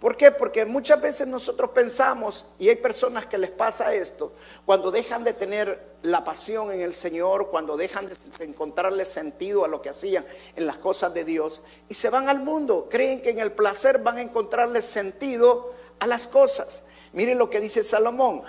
¿Por 0.00 0.16
qué? 0.16 0.30
Porque 0.30 0.64
muchas 0.64 0.99
veces 0.99 1.26
nosotros 1.26 1.73
pensamos, 1.75 2.47
y 2.59 2.71
hay 2.71 2.76
personas 2.76 3.26
que 3.26 3.37
les 3.37 3.50
pasa 3.50 3.95
esto, 3.95 4.33
cuando 4.64 4.90
dejan 4.90 5.25
de 5.25 5.35
tener 5.35 5.90
la 6.02 6.25
pasión 6.25 6.73
en 6.73 6.80
el 6.80 6.95
Señor, 6.95 7.50
cuando 7.50 7.76
dejan 7.76 8.07
de 8.09 8.45
encontrarle 8.45 9.04
sentido 9.04 9.62
a 9.62 9.69
lo 9.69 9.83
que 9.83 9.90
hacían 9.90 10.25
en 10.57 10.66
las 10.66 10.78
cosas 10.78 11.12
de 11.12 11.25
Dios, 11.25 11.61
y 11.90 11.92
se 11.92 12.09
van 12.09 12.30
al 12.30 12.40
mundo, 12.40 12.88
creen 12.90 13.21
que 13.21 13.28
en 13.28 13.40
el 13.40 13.52
placer 13.52 13.99
van 13.99 14.16
a 14.16 14.23
encontrarle 14.23 14.80
sentido 14.80 15.75
a 15.99 16.07
las 16.07 16.26
cosas. 16.26 16.83
Miren 17.12 17.37
lo 17.37 17.50
que 17.50 17.61
dice 17.61 17.83
Salomón, 17.83 18.42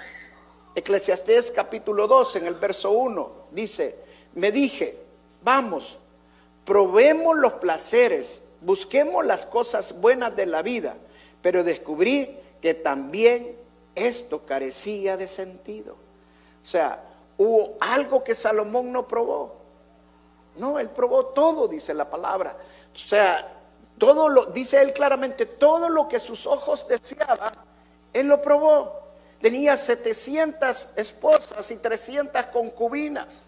Eclesiastés 0.73 1.51
capítulo 1.51 2.07
2, 2.07 2.37
en 2.37 2.47
el 2.47 2.55
verso 2.55 2.91
1, 2.91 3.47
dice, 3.51 3.97
me 4.35 4.53
dije, 4.53 4.97
vamos, 5.43 5.99
probemos 6.63 7.35
los 7.35 7.53
placeres, 7.55 8.41
busquemos 8.61 9.25
las 9.25 9.45
cosas 9.45 9.99
buenas 9.99 10.33
de 10.33 10.45
la 10.45 10.61
vida 10.61 10.95
pero 11.41 11.63
descubrí 11.63 12.37
que 12.61 12.73
también 12.73 13.55
esto 13.95 14.45
carecía 14.45 15.17
de 15.17 15.27
sentido. 15.27 15.95
O 16.63 16.67
sea, 16.67 17.03
hubo 17.37 17.77
algo 17.79 18.23
que 18.23 18.35
Salomón 18.35 18.91
no 18.91 19.07
probó. 19.07 19.55
No, 20.55 20.79
él 20.79 20.89
probó 20.89 21.27
todo, 21.27 21.67
dice 21.67 21.93
la 21.93 22.09
palabra. 22.09 22.55
O 22.93 22.97
sea, 22.97 23.47
todo 23.97 24.29
lo, 24.29 24.45
dice 24.47 24.81
él 24.81 24.93
claramente, 24.93 25.45
todo 25.45 25.89
lo 25.89 26.07
que 26.07 26.19
sus 26.19 26.45
ojos 26.45 26.87
deseaban, 26.87 27.53
él 28.13 28.27
lo 28.27 28.41
probó. 28.41 29.01
Tenía 29.39 29.75
700 29.75 30.89
esposas 30.95 31.71
y 31.71 31.77
300 31.77 32.45
concubinas. 32.47 33.47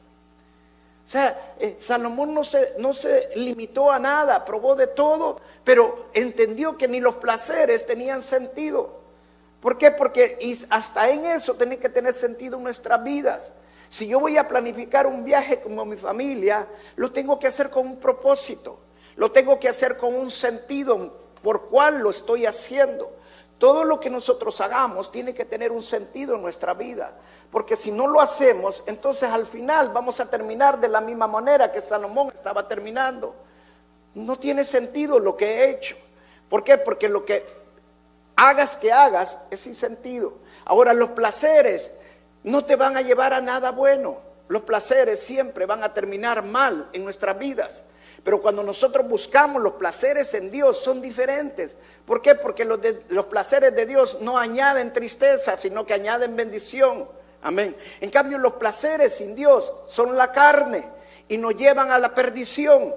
O 1.06 1.08
sea, 1.08 1.56
eh, 1.60 1.76
Salomón 1.78 2.34
no 2.34 2.44
se, 2.44 2.76
no 2.78 2.94
se 2.94 3.30
limitó 3.36 3.92
a 3.92 4.00
nada, 4.00 4.46
probó 4.46 4.76
de 4.76 4.88
todo, 4.88 5.40
pero 5.64 6.10
entendió 6.14 6.78
que 6.78 6.88
ni 6.88 7.02
los 7.02 7.16
placeres 7.16 7.86
tenían 7.86 8.22
sentido. 8.22 9.02
¿Por 9.60 9.78
qué? 9.78 9.92
Porque 9.92 10.38
hasta 10.70 11.10
en 11.10 11.26
eso 11.26 11.56
tiene 11.56 11.78
que 11.78 11.90
tener 11.90 12.14
sentido 12.14 12.58
en 12.58 12.64
nuestras 12.64 13.04
vidas. 13.04 13.52
Si 13.90 14.08
yo 14.08 14.20
voy 14.20 14.38
a 14.38 14.48
planificar 14.48 15.06
un 15.06 15.24
viaje 15.24 15.62
como 15.62 15.86
mi 15.86 15.98
familia, 15.98 16.68
lo 16.96 17.12
tengo 17.12 17.38
que 17.38 17.48
hacer 17.48 17.70
con 17.70 17.86
un 17.86 17.98
propósito, 17.98 18.80
lo 19.16 19.32
tengo 19.32 19.60
que 19.60 19.70
hacer 19.70 19.98
con 19.98 20.16
un 20.16 20.32
sentido 20.32 21.20
por 21.42 21.70
cuál 21.70 22.00
lo 22.00 22.10
estoy 22.10 22.46
haciendo. 22.46 23.16
Todo 23.64 23.86
lo 23.86 23.98
que 23.98 24.10
nosotros 24.10 24.60
hagamos 24.60 25.10
tiene 25.10 25.34
que 25.34 25.46
tener 25.46 25.72
un 25.72 25.84
sentido 25.84 26.36
en 26.36 26.42
nuestra 26.42 26.74
vida, 26.74 27.14
porque 27.50 27.78
si 27.78 27.94
no 27.94 28.08
lo 28.08 28.20
hacemos, 28.20 28.84
entonces 28.88 29.30
al 29.30 29.46
final 29.46 29.88
vamos 29.94 30.20
a 30.20 30.30
terminar 30.30 30.82
de 30.82 30.90
la 30.90 31.00
misma 31.00 31.28
manera 31.28 31.72
que 31.72 31.80
Salomón 31.80 32.30
estaba 32.34 32.68
terminando. 32.68 33.34
No 34.16 34.36
tiene 34.36 34.66
sentido 34.66 35.18
lo 35.18 35.38
que 35.38 35.46
he 35.46 35.70
hecho. 35.70 35.96
¿Por 36.50 36.66
qué? 36.66 36.78
Porque 36.78 37.08
lo 37.08 37.24
que 37.24 37.46
hagas 38.36 38.76
que 38.76 38.92
hagas 38.92 39.40
es 39.50 39.62
sin 39.62 39.76
sentido. 39.76 40.34
Ahora 40.66 40.94
los 40.94 41.12
placeres 41.12 41.90
no 42.44 42.66
te 42.66 42.76
van 42.76 42.98
a 42.98 43.02
llevar 43.02 43.34
a 43.34 43.40
nada 43.40 43.72
bueno. 43.72 44.18
Los 44.48 44.64
placeres 44.64 45.20
siempre 45.20 45.66
van 45.66 45.84
a 45.84 45.94
terminar 45.94 46.44
mal 46.44 46.90
en 46.94 47.04
nuestras 47.04 47.38
vidas. 47.38 47.84
Pero 48.24 48.42
cuando 48.42 48.64
nosotros 48.64 49.08
buscamos 49.08 49.62
los 49.62 49.74
placeres 49.74 50.34
en 50.34 50.50
Dios 50.50 50.78
son 50.78 51.02
diferentes. 51.02 51.78
¿Por 52.06 52.22
qué? 52.22 52.36
Porque 52.36 52.64
los, 52.64 52.80
los, 53.10 53.26
placeres 53.26 53.76
de 53.76 53.86
Dios 53.86 54.18
no 54.22 54.38
añaden 54.38 54.94
tristeza, 54.94 55.58
sino 55.58 55.86
que 55.86 55.94
añaden 55.94 56.36
bendición. 56.36 57.08
Amén. 57.42 57.76
En 58.00 58.10
cambio, 58.10 58.38
los 58.38 58.54
placeres 58.54 59.16
sin 59.16 59.36
Dios 59.36 59.74
son 59.88 60.16
la 60.16 60.32
carne 60.32 60.90
y 61.28 61.38
nos 61.38 61.56
llevan 61.56 61.92
a 61.92 62.00
la 62.00 62.14
perdición. 62.14 62.96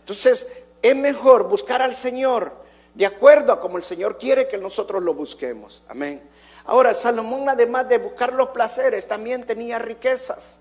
Entonces, 0.00 0.46
es 0.82 0.96
mejor 0.96 1.48
buscar 1.48 1.80
al 1.80 1.94
Señor 1.94 2.64
de 2.94 3.06
acuerdo 3.06 3.52
a 3.52 3.60
como 3.60 3.76
el 3.76 3.82
Señor 3.82 4.18
quiere 4.18 4.48
que 4.48 4.56
nosotros 4.56 5.02
lo 5.02 5.14
busquemos. 5.14 5.82
Amén. 5.88 6.22
Ahora, 6.64 6.94
Salomón, 6.94 7.48
además 7.48 7.88
de 7.88 7.98
buscar 7.98 8.32
los 8.32 8.48
placeres, 8.48 9.06
también 9.06 9.44
tenía 9.44 9.78
riquezas. 9.78 10.58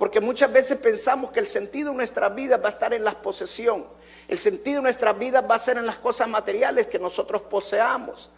Porque 0.00 0.18
muchas 0.18 0.50
veces 0.50 0.78
pensamos 0.78 1.30
que 1.30 1.40
el 1.40 1.46
sentido 1.46 1.90
de 1.90 1.96
nuestra 1.96 2.30
vida 2.30 2.56
va 2.56 2.68
a 2.68 2.70
estar 2.70 2.94
en 2.94 3.04
la 3.04 3.12
posesión. 3.12 3.84
El 4.28 4.38
sentido 4.38 4.76
de 4.76 4.84
nuestra 4.84 5.12
vida 5.12 5.42
va 5.42 5.56
a 5.56 5.58
ser 5.58 5.76
en 5.76 5.84
las 5.84 5.98
cosas 5.98 6.26
materiales 6.26 6.86
que 6.86 6.98
nosotros 6.98 7.42
poseamos. 7.42 8.30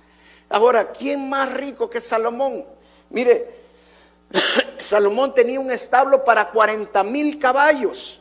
Ahora, 0.51 0.91
¿quién 0.91 1.29
más 1.29 1.53
rico 1.53 1.89
que 1.89 2.01
Salomón? 2.01 2.65
Mire, 3.11 3.49
Salomón 4.81 5.33
tenía 5.35 5.61
un 5.61 5.71
establo 5.71 6.25
para 6.25 6.51
40 6.51 7.01
mil 7.05 7.39
caballos. 7.39 8.21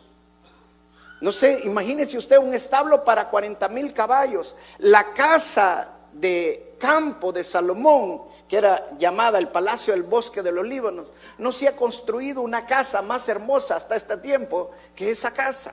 No 1.20 1.32
sé, 1.32 1.62
imagínese 1.64 2.20
usted 2.20 2.38
un 2.38 2.54
establo 2.54 3.04
para 3.04 3.28
40 3.28 3.68
mil 3.70 3.92
caballos. 3.92 4.56
La 4.78 5.14
casa 5.14 5.90
de 6.14 6.76
campo 6.78 7.32
de 7.32 7.44
Salomón 7.44 8.22
que 8.52 8.58
era 8.58 8.90
llamada 8.98 9.40
el 9.40 9.48
Palacio 9.48 9.94
del 9.94 10.04
Bosque 10.04 10.42
de 10.42 10.52
los 10.52 10.68
Líbanos, 10.68 11.08
no 11.38 11.54
se 11.54 11.70
ha 11.70 11.76
construido 11.78 12.42
una 12.42 12.66
casa 12.66 13.02
más 13.02 13.30
hermosa 13.30 13.78
hasta 13.78 13.96
este 13.96 14.18
tiempo 14.18 14.72
que 14.94 15.10
esa 15.10 15.32
casa. 15.32 15.72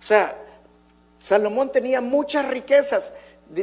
O 0.00 0.02
sea, 0.02 0.36
Salomón 1.20 1.70
tenía 1.70 2.00
muchas 2.00 2.48
riquezas. 2.48 3.12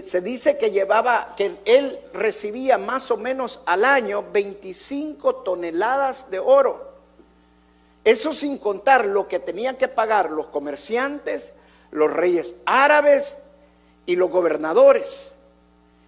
Se 0.05 0.21
dice 0.21 0.57
que 0.57 0.71
llevaba, 0.71 1.33
que 1.35 1.57
él 1.65 1.99
recibía 2.13 2.77
más 2.77 3.11
o 3.11 3.17
menos 3.17 3.59
al 3.65 3.83
año 3.83 4.23
25 4.31 5.35
toneladas 5.43 6.31
de 6.31 6.39
oro. 6.39 6.93
Eso 8.05 8.33
sin 8.33 8.57
contar 8.59 9.05
lo 9.05 9.27
que 9.27 9.39
tenían 9.39 9.75
que 9.75 9.89
pagar 9.89 10.31
los 10.31 10.47
comerciantes, 10.47 11.51
los 11.91 12.09
reyes 12.09 12.55
árabes 12.65 13.35
y 14.05 14.15
los 14.15 14.29
gobernadores. 14.29 15.34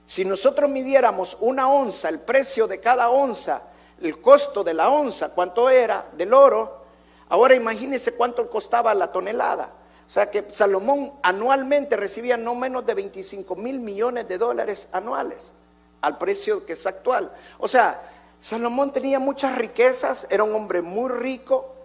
Si 0.07 0.23
nosotros 0.23 0.69
midiéramos 0.69 1.37
una 1.41 1.69
onza, 1.69 2.07
el 2.07 2.21
precio 2.21 2.65
de 2.65 2.79
cada 2.79 3.09
onza, 3.09 3.61
el 4.01 4.21
costo 4.21 4.63
de 4.63 4.73
la 4.73 4.89
onza, 4.89 5.29
cuánto 5.29 5.69
era 5.69 6.05
del 6.13 6.33
oro, 6.33 6.85
ahora 7.27 7.55
imagínense 7.55 8.13
cuánto 8.13 8.49
costaba 8.49 8.93
la 8.93 9.11
tonelada. 9.11 9.69
O 10.07 10.09
sea 10.09 10.31
que 10.31 10.49
Salomón 10.49 11.11
anualmente 11.21 11.97
recibía 11.97 12.37
no 12.37 12.55
menos 12.55 12.85
de 12.85 12.93
25 12.93 13.53
mil 13.57 13.79
millones 13.81 14.29
de 14.29 14.37
dólares 14.37 14.87
anuales 14.93 15.51
al 15.99 16.17
precio 16.17 16.65
que 16.65 16.73
es 16.73 16.85
actual. 16.85 17.29
O 17.57 17.67
sea, 17.67 18.01
Salomón 18.39 18.93
tenía 18.93 19.19
muchas 19.19 19.57
riquezas, 19.57 20.25
era 20.29 20.45
un 20.45 20.55
hombre 20.55 20.81
muy 20.81 21.09
rico, 21.09 21.75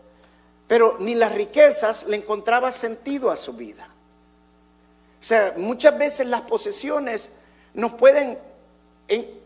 pero 0.68 0.94
ni 1.00 1.16
las 1.16 1.34
riquezas 1.34 2.04
le 2.04 2.18
encontraba 2.18 2.70
sentido 2.70 3.32
a 3.32 3.36
su 3.36 3.54
vida. 3.54 3.88
O 5.20 5.24
sea, 5.24 5.54
muchas 5.56 5.98
veces 5.98 6.28
las 6.28 6.42
posesiones 6.42 7.32
nos 7.74 7.92
pueden 7.94 8.38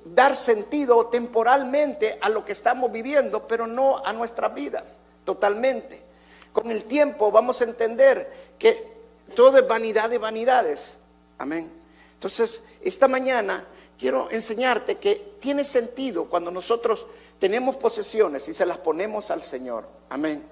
dar 0.04 0.36
sentido 0.36 1.06
temporalmente 1.06 2.18
a 2.20 2.28
lo 2.28 2.44
que 2.44 2.52
estamos 2.52 2.92
viviendo, 2.92 3.46
pero 3.46 3.66
no 3.66 4.04
a 4.04 4.12
nuestras 4.12 4.54
vidas, 4.54 4.98
totalmente. 5.24 6.02
Con 6.52 6.70
el 6.70 6.84
tiempo 6.84 7.30
vamos 7.30 7.60
a 7.60 7.64
entender 7.64 8.32
que 8.58 8.96
todo 9.34 9.58
es 9.58 9.66
vanidad 9.66 10.08
de 10.08 10.18
vanidades. 10.18 10.98
Amén. 11.38 11.70
Entonces, 12.14 12.62
esta 12.80 13.08
mañana 13.08 13.64
quiero 13.98 14.30
enseñarte 14.30 14.96
que 14.96 15.34
tiene 15.40 15.64
sentido 15.64 16.26
cuando 16.26 16.50
nosotros 16.50 17.04
tenemos 17.38 17.76
posesiones 17.76 18.48
y 18.48 18.54
se 18.54 18.64
las 18.64 18.78
ponemos 18.78 19.30
al 19.30 19.42
Señor. 19.42 19.84
Amén. 20.08 20.42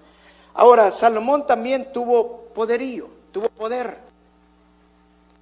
Ahora, 0.54 0.90
Salomón 0.90 1.46
también 1.46 1.92
tuvo 1.92 2.42
poderío, 2.54 3.08
tuvo 3.32 3.48
poder. 3.48 3.96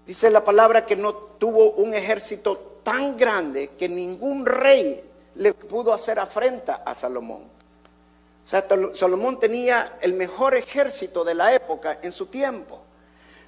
Dice 0.06 0.30
la 0.30 0.44
palabra 0.44 0.86
que 0.86 0.96
no 0.96 1.12
tuvo 1.42 1.72
un 1.72 1.92
ejército 1.92 2.78
tan 2.84 3.16
grande 3.16 3.70
que 3.76 3.88
ningún 3.88 4.46
rey 4.46 5.02
le 5.34 5.52
pudo 5.52 5.92
hacer 5.92 6.20
afrenta 6.20 6.84
a 6.86 6.94
Salomón. 6.94 7.42
O 7.42 8.48
sea, 8.48 8.64
Salomón 8.94 9.40
tenía 9.40 9.98
el 10.00 10.12
mejor 10.12 10.54
ejército 10.54 11.24
de 11.24 11.34
la 11.34 11.52
época 11.52 11.98
en 12.00 12.12
su 12.12 12.26
tiempo. 12.26 12.78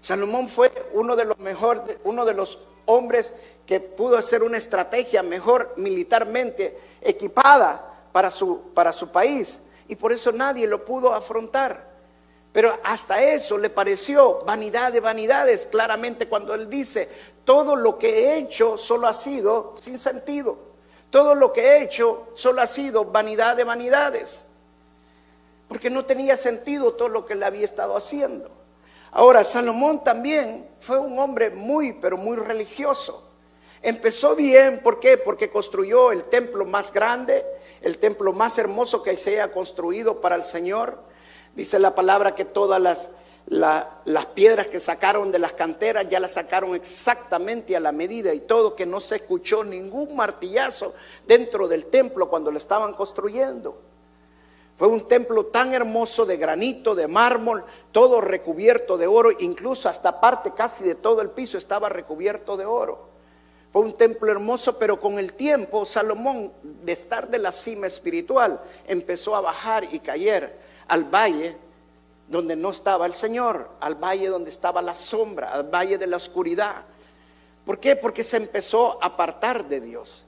Salomón 0.00 0.48
fue 0.48 0.72
uno 0.92 1.14
de 1.14 1.24
los 1.24 1.38
mejores, 1.38 1.98
uno 2.02 2.24
de 2.24 2.34
los 2.34 2.58
hombres 2.86 3.32
que 3.64 3.78
pudo 3.78 4.16
hacer 4.16 4.42
una 4.42 4.58
estrategia 4.58 5.22
mejor 5.22 5.74
militarmente 5.76 6.76
equipada 7.00 8.08
para 8.10 8.32
su, 8.32 8.72
para 8.74 8.92
su 8.92 9.12
país. 9.12 9.60
Y 9.86 9.94
por 9.94 10.12
eso 10.12 10.32
nadie 10.32 10.66
lo 10.66 10.84
pudo 10.84 11.14
afrontar. 11.14 11.93
Pero 12.54 12.78
hasta 12.84 13.20
eso 13.20 13.58
le 13.58 13.68
pareció 13.68 14.44
vanidad 14.44 14.92
de 14.92 15.00
vanidades, 15.00 15.66
claramente 15.66 16.28
cuando 16.28 16.54
él 16.54 16.70
dice, 16.70 17.08
todo 17.44 17.74
lo 17.74 17.98
que 17.98 18.28
he 18.28 18.38
hecho 18.38 18.78
solo 18.78 19.08
ha 19.08 19.12
sido 19.12 19.74
sin 19.82 19.98
sentido. 19.98 20.56
Todo 21.10 21.34
lo 21.34 21.52
que 21.52 21.62
he 21.62 21.82
hecho 21.82 22.28
solo 22.36 22.62
ha 22.62 22.68
sido 22.68 23.06
vanidad 23.06 23.56
de 23.56 23.64
vanidades. 23.64 24.46
Porque 25.66 25.90
no 25.90 26.04
tenía 26.04 26.36
sentido 26.36 26.92
todo 26.92 27.08
lo 27.08 27.26
que 27.26 27.34
le 27.34 27.44
había 27.44 27.64
estado 27.64 27.96
haciendo. 27.96 28.48
Ahora, 29.10 29.42
Salomón 29.42 30.04
también 30.04 30.68
fue 30.78 30.96
un 30.96 31.18
hombre 31.18 31.50
muy, 31.50 31.94
pero 31.94 32.16
muy 32.16 32.36
religioso. 32.36 33.28
Empezó 33.82 34.36
bien, 34.36 34.78
¿por 34.80 35.00
qué? 35.00 35.18
Porque 35.18 35.50
construyó 35.50 36.12
el 36.12 36.22
templo 36.28 36.64
más 36.64 36.92
grande, 36.92 37.44
el 37.82 37.98
templo 37.98 38.32
más 38.32 38.58
hermoso 38.58 39.02
que 39.02 39.16
se 39.16 39.30
haya 39.40 39.50
construido 39.50 40.20
para 40.20 40.36
el 40.36 40.44
Señor. 40.44 41.12
Dice 41.54 41.78
la 41.78 41.94
palabra 41.94 42.34
que 42.34 42.44
todas 42.44 42.80
las, 42.80 43.08
las 43.46 44.26
piedras 44.34 44.66
que 44.66 44.80
sacaron 44.80 45.30
de 45.30 45.38
las 45.38 45.52
canteras 45.52 46.08
ya 46.08 46.18
las 46.18 46.32
sacaron 46.32 46.74
exactamente 46.74 47.76
a 47.76 47.80
la 47.80 47.92
medida 47.92 48.34
y 48.34 48.40
todo, 48.40 48.74
que 48.74 48.86
no 48.86 49.00
se 49.00 49.16
escuchó 49.16 49.62
ningún 49.62 50.16
martillazo 50.16 50.94
dentro 51.26 51.68
del 51.68 51.86
templo 51.86 52.28
cuando 52.28 52.50
lo 52.50 52.58
estaban 52.58 52.94
construyendo. 52.94 53.80
Fue 54.76 54.88
un 54.88 55.06
templo 55.06 55.46
tan 55.46 55.72
hermoso 55.72 56.26
de 56.26 56.36
granito, 56.36 56.96
de 56.96 57.06
mármol, 57.06 57.64
todo 57.92 58.20
recubierto 58.20 58.96
de 58.96 59.06
oro, 59.06 59.30
incluso 59.38 59.88
hasta 59.88 60.20
parte 60.20 60.50
casi 60.52 60.82
de 60.82 60.96
todo 60.96 61.20
el 61.20 61.30
piso 61.30 61.56
estaba 61.56 61.88
recubierto 61.88 62.56
de 62.56 62.66
oro. 62.66 63.14
Fue 63.72 63.82
un 63.82 63.92
templo 63.92 64.30
hermoso, 64.30 64.76
pero 64.78 65.00
con 65.00 65.18
el 65.20 65.34
tiempo 65.34 65.86
Salomón, 65.86 66.52
de 66.62 66.92
estar 66.92 67.28
de 67.28 67.38
la 67.38 67.52
cima 67.52 67.86
espiritual, 67.86 68.60
empezó 68.86 69.36
a 69.36 69.40
bajar 69.40 69.84
y 69.92 70.00
caer 70.00 70.63
al 70.88 71.04
valle 71.04 71.56
donde 72.28 72.56
no 72.56 72.70
estaba 72.70 73.06
el 73.06 73.14
Señor, 73.14 73.70
al 73.80 73.96
valle 73.96 74.28
donde 74.28 74.50
estaba 74.50 74.80
la 74.82 74.94
sombra, 74.94 75.52
al 75.52 75.64
valle 75.64 75.98
de 75.98 76.06
la 76.06 76.16
oscuridad. 76.16 76.84
¿Por 77.64 77.78
qué? 77.78 77.96
Porque 77.96 78.24
se 78.24 78.36
empezó 78.36 79.02
a 79.02 79.06
apartar 79.06 79.66
de 79.66 79.80
Dios. 79.80 80.24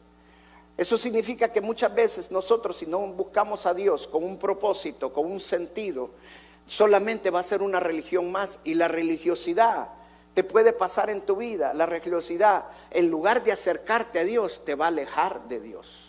Eso 0.77 0.99
significa 0.99 1.51
que 1.51 1.61
muchas 1.61 1.95
veces 1.95 2.31
nosotros 2.31 2.77
si 2.77 2.87
no 2.87 2.99
buscamos 3.09 3.65
a 3.65 3.73
Dios 3.73 4.07
con 4.07 4.23
un 4.23 4.39
propósito, 4.39 5.13
con 5.13 5.27
un 5.31 5.41
sentido, 5.41 6.11
solamente 6.67 7.31
va 7.31 7.41
a 7.41 7.45
ser 7.45 7.63
una 7.63 7.81
religión 7.81 8.31
más 8.31 8.59
y 8.63 8.75
la 8.75 8.89
religiosidad 8.89 9.89
te 10.37 10.45
puede 10.45 10.75
pasar 10.75 11.09
en 11.09 11.23
tu 11.23 11.37
vida. 11.37 11.73
La 11.73 11.87
religiosidad, 11.87 12.67
en 12.91 13.09
lugar 13.09 13.43
de 13.43 13.53
acercarte 13.53 14.19
a 14.19 14.25
Dios, 14.25 14.63
te 14.67 14.75
va 14.75 14.85
a 14.85 14.89
alejar 14.89 15.49
de 15.49 15.61
Dios. 15.61 16.06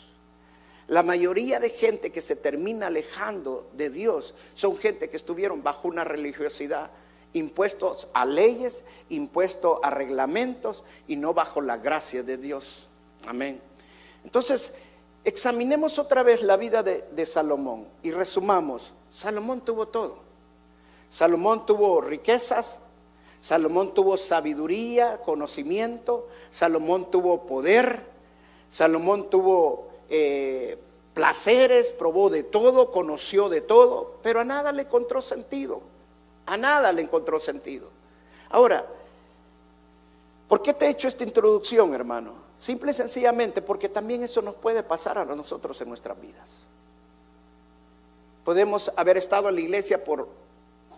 La 0.87 1.03
mayoría 1.03 1.59
de 1.59 1.69
gente 1.69 2.11
que 2.11 2.21
se 2.21 2.35
termina 2.35 2.87
alejando 2.87 3.69
de 3.73 3.89
Dios 3.89 4.33
son 4.53 4.77
gente 4.77 5.09
que 5.09 5.17
estuvieron 5.17 5.61
bajo 5.61 5.87
una 5.89 6.05
religiosidad, 6.05 6.91
impuestos 7.33 8.07
a 8.13 8.25
leyes, 8.25 8.85
impuestos 9.09 9.79
a 9.83 9.89
reglamentos 9.89 10.83
y 11.07 11.17
no 11.17 11.33
bajo 11.33 11.61
la 11.61 11.77
gracia 11.77 12.23
de 12.23 12.37
Dios. 12.37 12.87
Amén. 13.27 13.59
Entonces, 14.23 14.71
examinemos 15.25 15.99
otra 15.99 16.23
vez 16.23 16.41
la 16.41 16.55
vida 16.55 16.83
de, 16.83 17.25
Salomón 17.25 17.87
y 18.01 18.11
resumamos. 18.11 18.93
Salomón 19.11 19.61
tuvo 19.61 19.89
todo. 19.89 20.19
Salomón 21.09 21.65
tuvo 21.65 21.99
riquezas, 21.99 22.79
Salomón 23.41 23.93
tuvo 23.93 24.15
sabiduría, 24.15 25.17
conocimiento, 25.17 26.27
Salomón 26.49 27.11
tuvo 27.11 27.45
poder, 27.45 28.03
Salomón 28.69 29.29
tuvo 29.29 29.86
eh, 30.09 30.77
placeres, 31.13 31.89
probó 31.89 32.29
de 32.29 32.43
todo, 32.43 32.91
conoció 32.91 33.49
de 33.49 33.61
todo, 33.61 34.17
pero 34.21 34.41
a 34.41 34.43
nada 34.43 34.71
le 34.71 34.83
encontró 34.83 35.21
sentido, 35.21 35.81
a 36.45 36.57
nada 36.57 36.91
le 36.91 37.01
encontró 37.01 37.39
sentido. 37.39 37.89
Ahora, 38.49 38.85
¿por 40.47 40.61
qué 40.61 40.73
te 40.73 40.85
he 40.85 40.89
hecho 40.89 41.07
esta 41.07 41.23
introducción, 41.23 41.93
hermano? 41.93 42.33
Simple 42.59 42.91
y 42.91 42.93
sencillamente 42.93 43.61
porque 43.61 43.89
también 43.89 44.23
eso 44.23 44.41
nos 44.41 44.55
puede 44.55 44.83
pasar 44.83 45.17
a 45.17 45.25
nosotros 45.25 45.79
en 45.81 45.89
nuestras 45.89 46.19
vidas. 46.19 46.65
Podemos 48.43 48.91
haber 48.95 49.17
estado 49.17 49.49
en 49.49 49.55
la 49.55 49.61
iglesia 49.61 50.03
por 50.03 50.27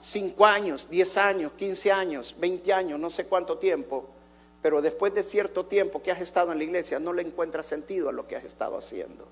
5 0.01 0.46
años, 0.46 0.89
10 0.89 1.18
años, 1.18 1.51
15 1.58 1.92
años, 1.92 2.36
20 2.38 2.74
años, 2.74 3.00
no 3.00 3.10
sé 3.10 3.25
cuánto 3.25 3.58
tiempo, 3.58 4.06
pero 4.62 4.82
después 4.82 5.13
de 5.13 5.24
cierto 5.24 5.66
tiempo 5.66 6.01
que 6.01 6.12
has 6.12 6.22
estado 6.22 6.51
en 6.51 6.58
la 6.58 6.63
iglesia 6.63 7.00
no 7.00 7.13
le 7.13 7.22
encuentras 7.22 7.66
sentido 7.66 8.10
a 8.10 8.12
lo 8.12 8.28
que 8.28 8.36
has 8.36 8.44
estado 8.44 8.78
haciendo. 8.78 9.25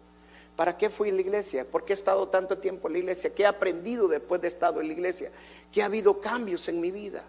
¿Para 0.56 0.78
qué 0.78 0.90
fui 0.90 1.10
a 1.10 1.14
la 1.14 1.22
iglesia? 1.22 1.66
¿Por 1.66 1.86
qué 1.86 1.94
he 1.94 1.96
estado 1.96 2.28
tanto 2.30 2.58
tiempo 2.58 2.88
en 2.88 2.94
la 2.94 3.00
iglesia? 3.00 3.34
¿Qué 3.34 3.44
he 3.44 3.46
aprendido 3.46 4.08
después 4.08 4.42
de 4.42 4.48
estar 4.48 4.76
en 4.78 4.88
la 4.88 4.94
iglesia? 4.94 5.32
¿Qué 5.72 5.84
ha 5.84 5.86
habido 5.86 6.20
cambios 6.20 6.68
en 6.68 6.82
mi 6.82 6.90
vida? 6.90 7.24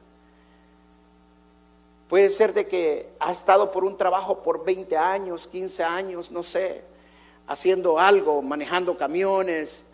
Puede 2.09 2.31
ser 2.31 2.55
de 2.55 2.67
que 2.67 3.11
ha 3.21 3.33
estado 3.33 3.71
por 3.71 3.85
un 3.85 3.97
trabajo 3.97 4.43
por 4.43 4.65
20 4.65 4.97
años, 4.97 5.47
15 5.47 5.85
años, 5.85 6.31
no 6.31 6.43
sé, 6.43 6.83
haciendo 7.47 7.99
algo, 7.99 8.41
manejando 8.41 8.97
camiones, 8.97 9.85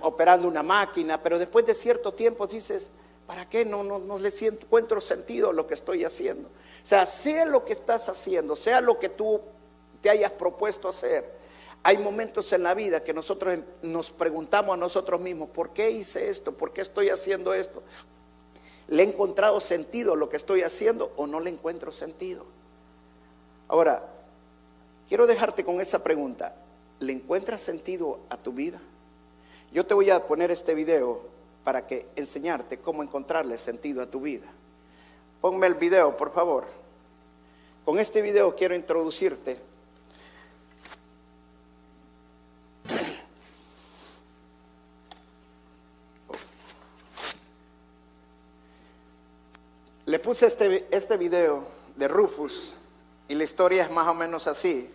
operando 0.00 0.48
una 0.48 0.62
máquina, 0.62 1.22
pero 1.22 1.38
después 1.38 1.66
de 1.66 1.74
cierto 1.74 2.14
tiempo 2.14 2.46
dices, 2.46 2.90
¿para 3.28 3.46
qué 3.46 3.62
no, 3.62 3.84
no, 3.84 3.98
no 3.98 4.18
le 4.18 4.32
encuentro 4.40 5.02
sentido 5.02 5.50
a 5.50 5.52
lo 5.52 5.66
que 5.66 5.74
estoy 5.74 6.02
haciendo? 6.02 6.48
O 6.48 6.86
sea, 6.86 7.04
sea 7.04 7.44
lo 7.44 7.62
que 7.62 7.74
estás 7.74 8.08
haciendo, 8.08 8.56
sea 8.56 8.80
lo 8.80 8.98
que 8.98 9.10
tú 9.10 9.42
te 10.00 10.08
hayas 10.08 10.32
propuesto 10.32 10.88
hacer, 10.88 11.30
hay 11.82 11.98
momentos 11.98 12.50
en 12.54 12.62
la 12.62 12.72
vida 12.72 13.04
que 13.04 13.12
nosotros 13.12 13.58
nos 13.82 14.10
preguntamos 14.10 14.72
a 14.72 14.76
nosotros 14.78 15.20
mismos, 15.20 15.50
¿por 15.50 15.74
qué 15.74 15.90
hice 15.90 16.30
esto? 16.30 16.52
¿Por 16.52 16.72
qué 16.72 16.80
estoy 16.80 17.10
haciendo 17.10 17.52
esto? 17.52 17.82
¿Le 18.88 19.02
he 19.02 19.06
encontrado 19.06 19.60
sentido 19.60 20.14
a 20.14 20.16
lo 20.16 20.30
que 20.30 20.38
estoy 20.38 20.62
haciendo 20.62 21.12
o 21.16 21.26
no 21.26 21.38
le 21.38 21.50
encuentro 21.50 21.92
sentido? 21.92 22.46
Ahora, 23.68 24.08
quiero 25.06 25.26
dejarte 25.26 25.66
con 25.66 25.82
esa 25.82 26.02
pregunta. 26.02 26.54
¿Le 26.98 27.12
encuentras 27.12 27.60
sentido 27.60 28.20
a 28.30 28.38
tu 28.38 28.52
vida? 28.52 28.80
Yo 29.70 29.84
te 29.84 29.92
voy 29.92 30.08
a 30.08 30.26
poner 30.26 30.50
este 30.50 30.74
video 30.74 31.36
para 31.64 31.86
que 31.86 32.06
enseñarte 32.16 32.78
cómo 32.78 33.02
encontrarle 33.02 33.58
sentido 33.58 34.02
a 34.02 34.06
tu 34.06 34.20
vida. 34.20 34.46
Ponme 35.40 35.66
el 35.66 35.74
video, 35.74 36.16
por 36.16 36.32
favor. 36.32 36.66
Con 37.84 37.98
este 37.98 38.22
video 38.22 38.54
quiero 38.54 38.74
introducirte 38.74 39.58
Le 50.08 50.18
puse 50.18 50.46
este, 50.46 50.88
este 50.90 51.18
video 51.18 51.68
de 51.94 52.08
Rufus 52.08 52.72
y 53.28 53.34
la 53.34 53.44
historia 53.44 53.82
es 53.82 53.90
más 53.90 54.08
o 54.08 54.14
menos 54.14 54.46
así. 54.46 54.90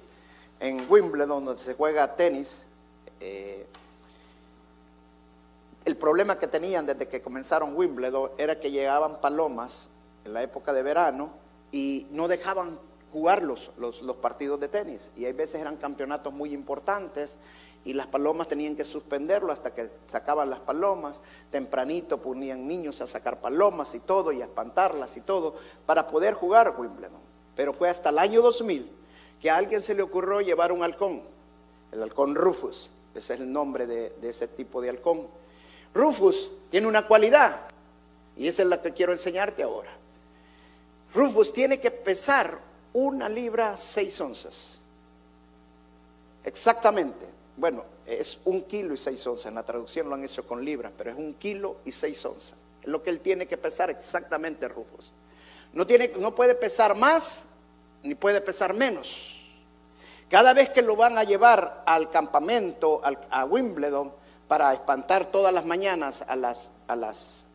En 0.60 0.88
Wimbledon, 0.90 1.46
donde 1.46 1.62
se 1.62 1.76
juega 1.76 2.16
tenis, 2.16 2.64
eh, 3.20 3.64
el 5.86 5.98
problema 5.98 6.38
que 6.38 6.48
tenían 6.48 6.86
desde 6.86 7.08
que 7.08 7.22
comenzaron 7.22 7.76
Wimbledon 7.76 8.32
era 8.38 8.60
que 8.60 8.72
llegaban 8.72 9.20
palomas 9.20 9.90
en 10.24 10.34
la 10.34 10.42
época 10.42 10.72
de 10.72 10.82
verano 10.82 11.32
y 11.72 12.08
no 12.12 12.28
dejaban 12.28 12.80
jugar 13.12 13.44
los, 13.44 13.72
partidos 14.22 14.60
de 14.60 14.70
tenis. 14.70 15.12
Y 15.16 15.26
hay 15.26 15.34
veces 15.34 15.60
eran 15.60 15.76
campeonatos 15.78 16.34
muy 16.34 16.54
importantes 16.54 17.38
y 17.84 17.94
las 17.94 18.08
palomas 18.08 18.48
tenían 18.48 18.78
que 18.78 18.86
suspenderlo 18.86 19.52
hasta 19.52 19.74
que 19.74 19.90
sacaban 20.08 20.50
las 20.50 20.62
palomas. 20.62 21.22
Tempranito 21.52 22.22
ponían 22.22 22.66
niños 22.66 23.02
a 23.02 23.08
sacar 23.08 23.42
palomas 23.42 23.94
y 23.94 24.00
todo 24.00 24.32
y 24.32 24.42
a 24.42 24.46
espantarlas 24.46 25.18
y 25.18 25.22
todo 25.22 25.56
para 25.86 26.08
poder 26.08 26.36
jugar 26.36 26.76
Wimbledon. 26.78 27.22
Pero 27.56 27.74
fue 27.74 27.90
hasta 27.90 28.10
el 28.10 28.20
año 28.20 28.42
2000 28.42 28.90
que 29.42 29.52
a 29.52 29.58
alguien 29.58 29.82
se 29.82 29.94
le 29.94 30.02
ocurrió 30.02 30.40
llevar 30.40 30.72
un 30.72 30.84
halcón, 30.84 31.22
el 31.92 32.02
halcón 32.02 32.34
Rufus, 32.34 32.90
ese 33.14 33.34
es 33.34 33.40
el 33.42 33.52
nombre 33.52 33.86
de 33.86 34.30
ese 34.30 34.48
tipo 34.48 34.82
de 34.82 34.90
halcón. 34.90 35.28
Rufus 35.94 36.50
tiene 36.72 36.88
una 36.88 37.08
cualidad 37.08 37.62
y 38.36 38.48
esa 38.48 38.64
es 38.64 38.68
la 38.68 38.82
que 38.82 38.94
quiero 38.94 39.14
enseñarte 39.14 39.64
ahora. 39.64 39.92
Rufus 41.14 41.54
tiene 41.54 41.80
que 41.80 41.92
pesar 41.92 42.58
una 42.94 43.30
libra 43.30 43.78
seis 43.78 44.20
onzas. 44.20 44.80
Exactamente. 46.44 47.26
Bueno, 47.56 47.86
es 48.06 48.40
un 48.46 48.64
kilo 48.64 48.94
y 48.94 48.98
seis 48.98 49.26
onzas. 49.28 49.46
En 49.48 49.56
la 49.56 49.64
traducción 49.64 50.10
lo 50.10 50.16
han 50.16 50.24
hecho 50.24 50.46
con 50.46 50.66
libras, 50.66 50.92
pero 50.98 51.12
es 51.12 51.18
un 51.18 51.36
kilo 51.36 51.78
y 51.86 51.92
seis 51.92 52.26
onzas. 52.26 52.56
Es 52.82 52.88
lo 52.88 53.04
que 53.04 53.12
él 53.12 53.20
tiene 53.20 53.46
que 53.46 53.58
pesar 53.58 53.90
exactamente, 53.90 54.68
Rufus. 54.68 55.12
No, 55.74 55.86
tiene, 55.88 56.12
no 56.18 56.36
puede 56.36 56.56
pesar 56.56 56.96
más 56.96 57.44
ni 58.02 58.16
puede 58.16 58.42
pesar 58.42 58.74
menos. 58.74 59.40
Cada 60.30 60.54
vez 60.54 60.70
que 60.70 60.82
lo 60.82 60.96
van 60.96 61.18
a 61.18 61.24
llevar 61.24 61.84
al 61.86 62.10
campamento, 62.10 63.02
a 63.30 63.46
Wimbledon, 63.46 64.12
para 64.48 64.74
espantar 64.74 65.28
todas 65.28 65.54
las 65.54 65.66
mañanas 65.66 66.24
a 66.28 66.36
las, 66.36 66.72
a 66.88 66.96
las, 66.96 67.46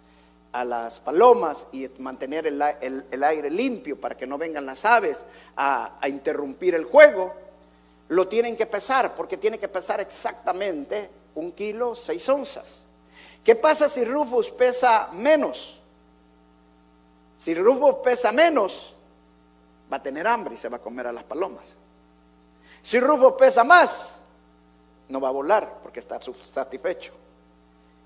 a 0.53 0.65
las 0.65 1.01
palomas 1.01 1.67
y 1.73 1.89
mantener 1.99 2.47
el, 2.47 3.23
aire 3.25 3.51
limpio 3.51 4.01
para 4.01 4.17
que 4.17 4.27
no 4.27 4.39
vengan 4.39 4.67
las 4.67 4.85
aves 4.85 5.25
a 5.57 6.09
interrumpir 6.09 6.75
el 6.75 6.85
juego, 6.85 7.35
lo 8.09 8.27
tienen 8.27 8.57
que 8.57 8.67
pesar, 8.67 9.15
porque 9.15 9.37
tiene 9.37 9.59
que 9.59 9.69
pesar 9.69 10.01
exactamente 10.01 11.11
un 11.35 11.53
kilo, 11.53 11.95
seis 11.95 12.29
onzas. 12.29 12.83
¿Qué 13.45 13.55
pasa 13.55 13.89
si 13.89 14.05
Rufus 14.05 14.51
pesa 14.51 15.09
menos? 15.13 15.79
Si 17.39 17.55
Rufus 17.55 17.97
pesa 18.03 18.33
menos, 18.33 18.95
va 19.93 19.99
a 19.99 20.03
tener 20.03 20.27
hambre 20.27 20.55
y 20.55 20.59
se 20.59 20.69
va 20.69 20.79
a 20.79 20.81
comer 20.81 21.07
a 21.07 21.13
las 21.13 21.25
palomas. 21.25 21.75
Si 22.83 22.99
Rufo 22.99 23.37
pesa 23.37 23.63
más, 23.63 24.18
no 25.09 25.21
va 25.21 25.29
a 25.29 25.33
volar 25.33 25.79
porque 25.83 26.01
está 26.01 26.19
satisfecho. 26.53 27.13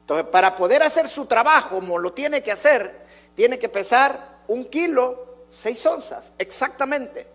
Entonces, 0.00 0.26
para 0.26 0.56
poder 0.56 0.82
hacer 0.82 1.08
su 1.08 1.26
trabajo 1.26 1.76
como 1.76 1.98
lo 1.98 2.12
tiene 2.12 2.42
que 2.42 2.52
hacer, 2.52 3.02
tiene 3.34 3.58
que 3.58 3.68
pesar 3.68 4.40
un 4.48 4.64
kilo, 4.66 5.44
seis 5.48 5.84
onzas, 5.86 6.32
exactamente. 6.38 7.26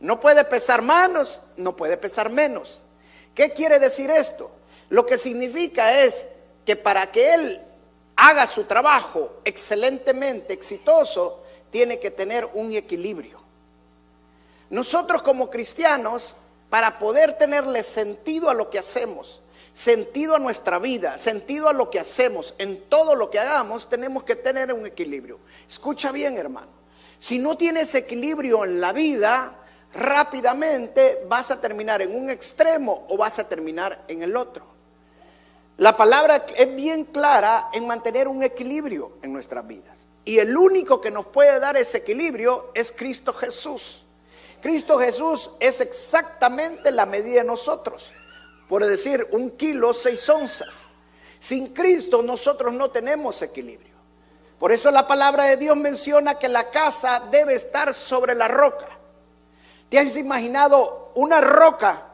No 0.00 0.18
puede 0.20 0.44
pesar 0.44 0.82
menos, 0.82 1.40
no 1.56 1.76
puede 1.76 1.96
pesar 1.96 2.30
menos. 2.30 2.82
¿Qué 3.34 3.50
quiere 3.50 3.78
decir 3.78 4.10
esto? 4.10 4.50
Lo 4.88 5.06
que 5.06 5.18
significa 5.18 6.02
es 6.02 6.28
que 6.64 6.76
para 6.76 7.10
que 7.10 7.34
él 7.34 7.60
haga 8.16 8.46
su 8.46 8.64
trabajo 8.64 9.40
excelentemente 9.44 10.52
exitoso, 10.52 11.42
tiene 11.70 11.98
que 11.98 12.10
tener 12.10 12.48
un 12.54 12.72
equilibrio. 12.72 13.40
Nosotros 14.70 15.22
como 15.22 15.50
cristianos, 15.50 16.36
para 16.72 16.98
poder 16.98 17.36
tenerle 17.36 17.82
sentido 17.82 18.48
a 18.48 18.54
lo 18.54 18.70
que 18.70 18.78
hacemos, 18.78 19.42
sentido 19.74 20.34
a 20.34 20.38
nuestra 20.38 20.78
vida, 20.78 21.18
sentido 21.18 21.68
a 21.68 21.74
lo 21.74 21.90
que 21.90 22.00
hacemos, 22.00 22.54
en 22.56 22.84
todo 22.88 23.14
lo 23.14 23.28
que 23.28 23.38
hagamos, 23.38 23.90
tenemos 23.90 24.24
que 24.24 24.36
tener 24.36 24.72
un 24.72 24.86
equilibrio. 24.86 25.38
Escucha 25.68 26.10
bien, 26.12 26.38
hermano. 26.38 26.70
Si 27.18 27.38
no 27.38 27.58
tienes 27.58 27.94
equilibrio 27.94 28.64
en 28.64 28.80
la 28.80 28.94
vida, 28.94 29.52
rápidamente 29.92 31.26
vas 31.28 31.50
a 31.50 31.60
terminar 31.60 32.00
en 32.00 32.16
un 32.16 32.30
extremo 32.30 33.04
o 33.10 33.18
vas 33.18 33.38
a 33.38 33.46
terminar 33.46 34.04
en 34.08 34.22
el 34.22 34.34
otro. 34.34 34.64
La 35.76 35.94
palabra 35.94 36.46
es 36.56 36.74
bien 36.74 37.04
clara 37.04 37.68
en 37.74 37.86
mantener 37.86 38.28
un 38.28 38.42
equilibrio 38.42 39.18
en 39.20 39.34
nuestras 39.34 39.66
vidas. 39.66 40.06
Y 40.24 40.38
el 40.38 40.56
único 40.56 41.02
que 41.02 41.10
nos 41.10 41.26
puede 41.26 41.60
dar 41.60 41.76
ese 41.76 41.98
equilibrio 41.98 42.70
es 42.72 42.90
Cristo 42.92 43.34
Jesús. 43.34 44.02
Cristo 44.62 44.98
Jesús 44.98 45.50
es 45.60 45.80
exactamente 45.80 46.90
la 46.90 47.04
medida 47.04 47.40
de 47.40 47.46
nosotros 47.46 48.12
por 48.72 48.86
decir 48.86 49.28
un 49.32 49.50
kilo, 49.50 49.92
seis 49.92 50.26
onzas. 50.30 50.72
Sin 51.38 51.74
Cristo 51.74 52.22
nosotros 52.22 52.72
no 52.72 52.90
tenemos 52.90 53.42
equilibrio. 53.42 53.92
Por 54.58 54.72
eso 54.72 54.90
la 54.90 55.06
palabra 55.06 55.44
de 55.44 55.58
Dios 55.58 55.76
menciona 55.76 56.38
que 56.38 56.48
la 56.48 56.70
casa 56.70 57.24
debe 57.30 57.52
estar 57.52 57.92
sobre 57.92 58.34
la 58.34 58.48
roca. 58.48 58.86
¿Te 59.90 59.98
has 59.98 60.16
imaginado 60.16 61.12
una 61.16 61.42
roca 61.42 62.06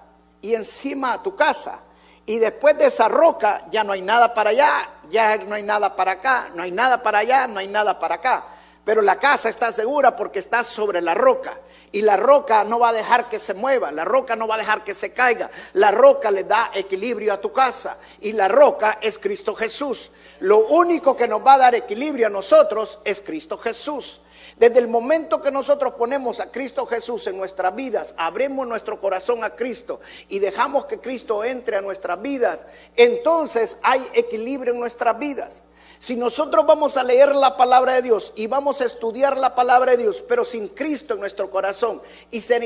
y 0.43 0.57
encima 0.57 1.23
tu 1.23 1.37
casa? 1.37 1.79
Y 2.27 2.41
después 2.41 2.77
de 2.77 2.87
esa 2.87 3.07
roca 3.07 3.67
ya 3.71 3.85
no 3.85 3.93
hay 3.93 4.03
nada 4.03 4.35
para 4.35 4.51
allá, 4.51 4.91
ya 5.09 5.37
no 5.37 5.55
hay 5.55 5.63
nada 5.63 5.95
para 5.95 6.11
acá, 6.11 6.49
no 6.57 6.65
hay 6.65 6.73
nada 6.73 7.01
para 7.05 7.19
allá, 7.19 7.47
no 7.47 7.61
hay 7.61 7.69
nada 7.69 8.01
para 8.01 8.17
acá. 8.17 8.45
Pero 8.89 9.03
la 9.03 9.21
casa 9.21 9.51
está 9.51 9.71
segura 9.71 10.17
porque 10.17 10.39
está 10.39 10.65
sobre 10.65 11.03
la 11.03 11.13
roca. 11.13 11.59
Y 11.93 12.01
la 12.01 12.17
roca 12.17 12.65
no 12.65 12.79
va 12.79 12.89
a 12.89 12.95
dejar 12.95 13.29
que 13.29 13.39
se 13.39 13.53
mueva, 13.53 13.93
la 13.93 14.07
roca 14.07 14.35
no 14.35 14.49
va 14.49 14.55
a 14.55 14.59
dejar 14.65 14.83
que 14.83 14.95
se 14.95 15.13
caiga. 15.13 15.51
La 15.75 15.91
roca 15.91 16.31
le 16.31 16.45
da 16.45 16.71
equilibrio 16.73 17.35
a 17.35 17.39
tu 17.39 17.53
casa. 17.53 17.99
Y 18.23 18.33
la 18.33 18.49
roca 18.49 18.97
es 19.03 19.19
Cristo 19.19 19.55
Jesús. 19.55 20.11
Lo 20.41 20.69
único 20.69 21.15
que 21.15 21.29
nos 21.29 21.47
va 21.47 21.53
a 21.53 21.59
dar 21.59 21.75
equilibrio 21.75 22.29
a 22.29 22.31
nosotros 22.31 22.99
es 23.05 23.21
Cristo 23.21 23.59
Jesús. 23.59 24.23
Desde 24.57 24.79
el 24.79 24.89
momento 24.89 25.43
que 25.43 25.51
nosotros 25.51 25.93
ponemos 25.93 26.41
a 26.41 26.51
Cristo 26.51 26.87
Jesús 26.87 27.27
en 27.27 27.37
nuestras 27.37 27.75
vidas, 27.75 28.15
abrimos 28.17 28.67
nuestro 28.67 28.99
corazón 29.03 29.45
a 29.45 29.51
Cristo 29.55 30.01
y 30.31 30.39
dejamos 30.39 30.87
que 30.87 30.99
Cristo 30.99 31.45
entre 31.45 31.77
a 31.77 31.83
nuestras 31.83 32.23
vidas, 32.23 32.65
entonces 32.97 33.79
hay 33.83 34.09
equilibrio 34.15 34.73
en 34.73 34.81
nuestras 34.81 35.19
vidas. 35.19 35.63
Si 35.99 36.15
nosotros 36.15 36.65
vamos 36.65 36.97
a 36.97 37.03
leer 37.03 37.35
la 37.35 37.57
palabra 37.57 37.95
de 37.95 38.03
Dios 38.03 38.33
y 38.37 38.47
vamos 38.47 38.81
a 38.81 38.85
estudiar 38.85 39.37
la 39.37 39.55
palabra 39.55 39.93
de 39.93 39.99
Dios, 39.99 40.23
pero 40.29 40.45
sin 40.45 40.69
Cristo 40.69 41.15
en 41.15 41.21
nuestro 41.21 41.51
corazón 41.51 42.01
y, 42.31 42.41
ser 42.41 42.63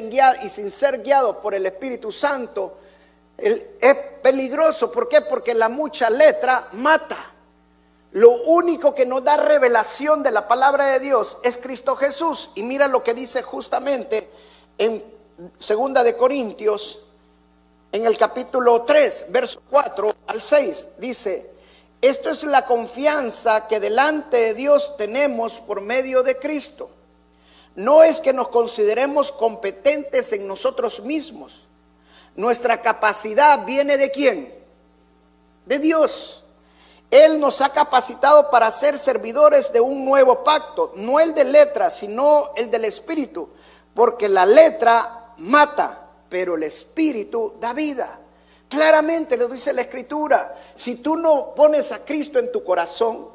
sin 0.51 0.71
ser 0.71 1.03
guiado 1.03 1.41
por 1.41 1.55
el 1.55 1.65
Espíritu 1.65 2.13
Santo, 2.13 2.77
es 3.39 3.97
peligroso. 4.23 4.93
¿Por 4.93 5.09
qué? 5.09 5.23
Porque 5.23 5.55
la 5.55 5.69
mucha 5.69 6.11
letra 6.11 6.69
mata. 6.73 7.33
Lo 8.13 8.43
único 8.43 8.95
que 8.95 9.07
nos 9.07 9.25
da 9.25 9.39
revelación 9.39 10.23
de 10.23 10.31
la 10.31 10.47
palabra 10.47 10.87
de 10.89 11.01
Dios 11.01 11.39
es 11.43 11.57
Cristo 11.57 11.97
Jesús. 11.97 12.51
Y 12.55 12.63
mira 12.63 12.87
lo 12.87 13.03
que 13.03 13.15
dice 13.15 13.43
justamente 13.43 14.29
en 14.77 15.03
Segunda 15.59 16.05
de 16.05 16.17
Corintios, 16.17 17.01
en 17.91 18.05
el 18.05 18.19
capítulo 18.19 18.83
3, 18.83 19.27
verso 19.31 19.63
4 19.71 20.15
al 20.27 20.41
6. 20.41 20.89
Dice, 20.99 21.52
esto 22.03 22.31
es 22.31 22.43
la 22.43 22.67
confianza 22.67 23.69
que 23.69 23.79
delante 23.79 24.37
de 24.37 24.55
Dios 24.55 24.97
tenemos 24.97 25.61
por 25.61 25.81
medio 25.81 26.25
de 26.25 26.37
Cristo. 26.37 26.91
No 27.77 28.03
es 28.03 28.21
que 28.21 28.33
nos 28.33 28.49
consideremos 28.49 29.31
competentes 29.31 30.33
en 30.33 30.49
nosotros 30.49 31.01
mismos. 31.01 31.69
Nuestra 32.35 32.83
capacidad 32.83 33.65
viene 33.65 33.97
de 33.97 34.11
quién? 34.11 34.53
De 35.65 35.79
Dios. 35.79 36.43
Él 37.09 37.39
nos 37.39 37.61
ha 37.61 37.69
capacitado 37.69 38.51
para 38.51 38.73
ser 38.73 38.99
servidores 38.99 39.73
de 39.73 39.81
un 39.81 40.05
nuevo 40.05 40.43
pacto, 40.43 40.93
no 40.97 41.21
el 41.21 41.33
de 41.35 41.45
letra, 41.45 41.89
sino 41.91 42.51
el 42.57 42.69
del 42.69 42.87
espíritu, 42.87 43.49
porque 43.95 44.29
la 44.29 44.45
letra 44.45 45.35
mata, 45.37 46.09
pero 46.29 46.57
el 46.57 46.65
espíritu 46.65 47.55
da 47.61 47.73
vida. 47.73 48.19
Claramente 48.73 49.37
lo 49.37 49.49
dice 49.49 49.71
la 49.75 49.83
escritura. 49.83 50.55
Si 50.75 50.95
tú 50.95 51.15
no 51.15 51.55
pones 51.55 51.93
a 51.93 52.07
Cristo 52.07 52.39
en 52.39 52.51
tu 52.51 52.65
corazón, 52.65 53.29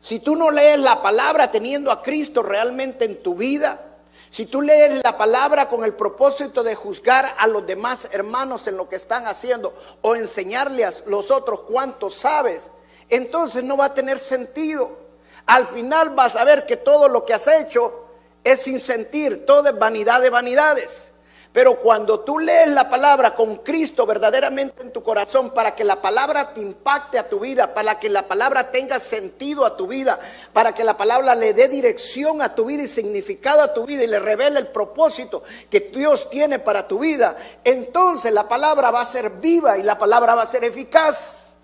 si 0.00 0.18
tú 0.18 0.34
no 0.34 0.50
lees 0.50 0.80
la 0.80 1.00
palabra 1.00 1.52
teniendo 1.52 1.92
a 1.92 2.02
Cristo 2.02 2.42
realmente 2.42 3.04
en 3.04 3.22
tu 3.22 3.36
vida, 3.36 3.80
si 4.28 4.46
tú 4.46 4.60
lees 4.60 5.00
la 5.04 5.16
palabra 5.16 5.68
con 5.68 5.84
el 5.84 5.94
propósito 5.94 6.64
de 6.64 6.74
juzgar 6.74 7.36
a 7.38 7.46
los 7.46 7.64
demás 7.64 8.08
hermanos 8.10 8.66
en 8.66 8.76
lo 8.76 8.88
que 8.88 8.96
están 8.96 9.28
haciendo 9.28 9.72
o 10.02 10.16
enseñarle 10.16 10.84
a 10.84 10.92
los 11.06 11.30
otros 11.30 11.60
cuánto 11.60 12.10
sabes, 12.10 12.72
entonces 13.08 13.62
no 13.62 13.76
va 13.76 13.84
a 13.84 13.94
tener 13.94 14.18
sentido. 14.18 14.98
Al 15.46 15.68
final 15.68 16.10
vas 16.10 16.34
a 16.34 16.42
ver 16.42 16.66
que 16.66 16.76
todo 16.76 17.08
lo 17.08 17.24
que 17.24 17.34
has 17.34 17.46
hecho 17.46 18.08
es 18.42 18.62
sin 18.62 18.80
sentir, 18.80 19.46
todo 19.46 19.68
es 19.68 19.78
vanidad 19.78 20.20
de 20.20 20.30
vanidades. 20.30 21.12
Pero 21.56 21.76
cuando 21.76 22.20
tú 22.20 22.38
lees 22.38 22.68
la 22.68 22.86
palabra 22.86 23.34
con 23.34 23.56
Cristo 23.56 24.04
verdaderamente 24.04 24.82
en 24.82 24.92
tu 24.92 25.02
corazón, 25.02 25.52
para 25.52 25.74
que 25.74 25.84
la 25.84 26.02
palabra 26.02 26.52
te 26.52 26.60
impacte 26.60 27.18
a 27.18 27.30
tu 27.30 27.40
vida, 27.40 27.72
para 27.72 27.98
que 27.98 28.10
la 28.10 28.28
palabra 28.28 28.70
tenga 28.70 29.00
sentido 29.00 29.64
a 29.64 29.74
tu 29.74 29.86
vida, 29.86 30.20
para 30.52 30.74
que 30.74 30.84
la 30.84 30.98
palabra 30.98 31.34
le 31.34 31.54
dé 31.54 31.66
dirección 31.68 32.42
a 32.42 32.54
tu 32.54 32.66
vida 32.66 32.82
y 32.82 32.88
significado 32.88 33.62
a 33.62 33.72
tu 33.72 33.86
vida 33.86 34.04
y 34.04 34.06
le 34.06 34.20
revele 34.20 34.60
el 34.60 34.66
propósito 34.66 35.44
que 35.70 35.80
Dios 35.80 36.28
tiene 36.28 36.58
para 36.58 36.86
tu 36.86 36.98
vida, 36.98 37.38
entonces 37.64 38.34
la 38.34 38.46
palabra 38.46 38.90
va 38.90 39.00
a 39.00 39.06
ser 39.06 39.30
viva 39.30 39.78
y 39.78 39.82
la 39.82 39.96
palabra 39.96 40.34
va 40.34 40.42
a 40.42 40.46
ser 40.46 40.62
eficaz. 40.62 41.54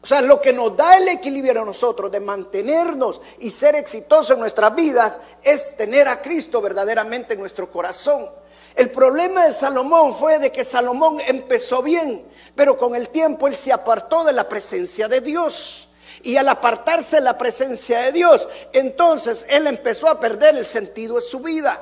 O 0.00 0.06
sea, 0.06 0.20
lo 0.20 0.40
que 0.40 0.52
nos 0.52 0.76
da 0.76 0.96
el 0.96 1.08
equilibrio 1.08 1.62
a 1.62 1.64
nosotros 1.64 2.08
de 2.12 2.20
mantenernos 2.20 3.20
y 3.40 3.50
ser 3.50 3.74
exitosos 3.74 4.30
en 4.30 4.38
nuestras 4.38 4.72
vidas 4.76 5.18
es 5.42 5.76
tener 5.76 6.06
a 6.06 6.22
Cristo 6.22 6.60
verdaderamente 6.60 7.34
en 7.34 7.40
nuestro 7.40 7.68
corazón. 7.68 8.41
El 8.74 8.90
problema 8.90 9.46
de 9.46 9.52
Salomón 9.52 10.14
fue 10.14 10.38
de 10.38 10.50
que 10.50 10.64
Salomón 10.64 11.20
empezó 11.26 11.82
bien, 11.82 12.26
pero 12.54 12.78
con 12.78 12.94
el 12.94 13.10
tiempo 13.10 13.46
él 13.46 13.56
se 13.56 13.72
apartó 13.72 14.24
de 14.24 14.32
la 14.32 14.48
presencia 14.48 15.08
de 15.08 15.20
Dios. 15.20 15.88
Y 16.22 16.36
al 16.36 16.48
apartarse 16.48 17.16
de 17.16 17.22
la 17.22 17.36
presencia 17.36 18.00
de 18.00 18.12
Dios, 18.12 18.48
entonces 18.72 19.44
él 19.48 19.66
empezó 19.66 20.08
a 20.08 20.20
perder 20.20 20.56
el 20.56 20.66
sentido 20.66 21.16
de 21.16 21.22
su 21.22 21.40
vida. 21.40 21.80